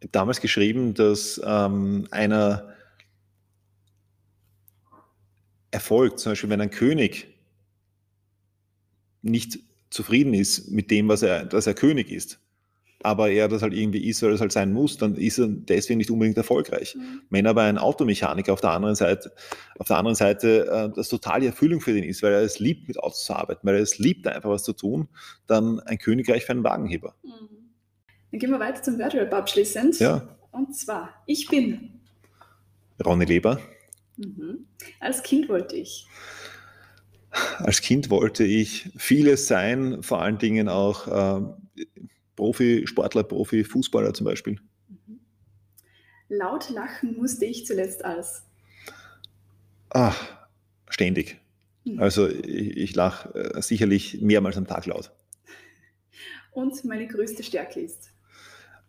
[0.00, 2.74] ich habe damals geschrieben, dass ähm, einer
[5.70, 7.34] Erfolg, zum Beispiel wenn ein König
[9.22, 9.58] nicht
[9.90, 12.38] zufrieden ist mit dem, was er, dass er König ist,
[13.02, 15.98] aber er das halt irgendwie ist, weil es halt sein muss, dann ist er deswegen
[15.98, 16.96] nicht unbedingt erfolgreich.
[16.96, 17.22] Mhm.
[17.30, 19.32] Wenn aber ein Automechaniker auf der anderen Seite,
[19.78, 22.88] auf der anderen Seite äh, das totale Erfüllung für den ist, weil er es liebt,
[22.88, 25.08] mit Autos zu arbeiten, weil er es liebt, einfach was zu tun,
[25.46, 27.14] dann ein Königreich für einen Wagenheber.
[27.22, 27.70] Mhm.
[28.30, 30.00] Dann gehen wir weiter zum Wordrap abschließend.
[30.00, 30.36] Ja.
[30.50, 32.00] Und zwar, ich bin
[33.04, 33.60] Ronny Leber.
[34.16, 34.66] Mhm.
[34.98, 36.06] Als Kind wollte ich.
[37.58, 41.84] Als Kind wollte ich vieles sein, vor allen Dingen auch äh,
[42.38, 44.60] Profisportler, Profifußballer zum Beispiel.
[44.88, 45.18] Mhm.
[46.28, 48.44] Laut lachen musste ich zuletzt als?
[49.90, 50.16] Ach,
[50.88, 51.40] ständig.
[51.84, 51.98] Mhm.
[51.98, 55.10] Also ich, ich lache äh, sicherlich mehrmals am Tag laut.
[56.52, 58.12] Und meine größte Stärke ist?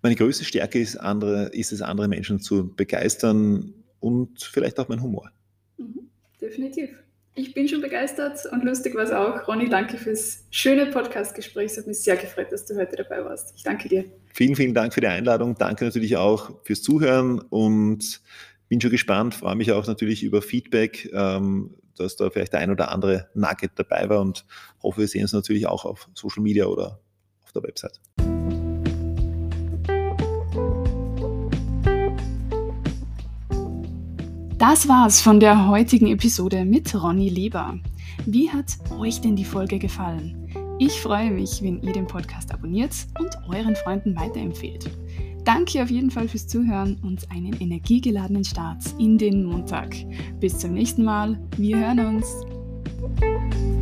[0.04, 5.02] Meine größte Stärke ist, andere, ist es, andere Menschen zu begeistern und vielleicht auch mein
[5.02, 5.32] Humor.
[5.78, 6.08] Mhm,
[6.40, 6.92] definitiv.
[7.36, 9.48] Ich bin schon begeistert und lustig war es auch.
[9.48, 11.72] Ronny, danke fürs schöne Podcast-Gespräch.
[11.72, 13.54] Es hat mich sehr gefreut, dass du heute dabei warst.
[13.56, 14.06] Ich danke dir.
[14.34, 15.56] Vielen, vielen Dank für die Einladung.
[15.56, 18.22] Danke natürlich auch fürs Zuhören und
[18.68, 19.36] bin schon gespannt.
[19.36, 23.72] Freue mich auch natürlich über Feedback, ähm, dass da vielleicht der ein oder andere Nugget
[23.76, 24.46] dabei war und
[24.82, 27.00] hoffe, wir sehen uns natürlich auch auf Social Media oder
[27.44, 28.00] auf der Website.
[34.60, 37.80] Das war's von der heutigen Episode mit Ronny Leber.
[38.26, 40.50] Wie hat euch denn die Folge gefallen?
[40.80, 44.92] Ich freue mich, wenn ihr den Podcast abonniert und euren Freunden weiterempfehlt.
[45.46, 49.96] Danke auf jeden Fall fürs Zuhören und einen energiegeladenen Start in den Montag.
[50.42, 51.40] Bis zum nächsten Mal.
[51.56, 53.79] Wir hören uns.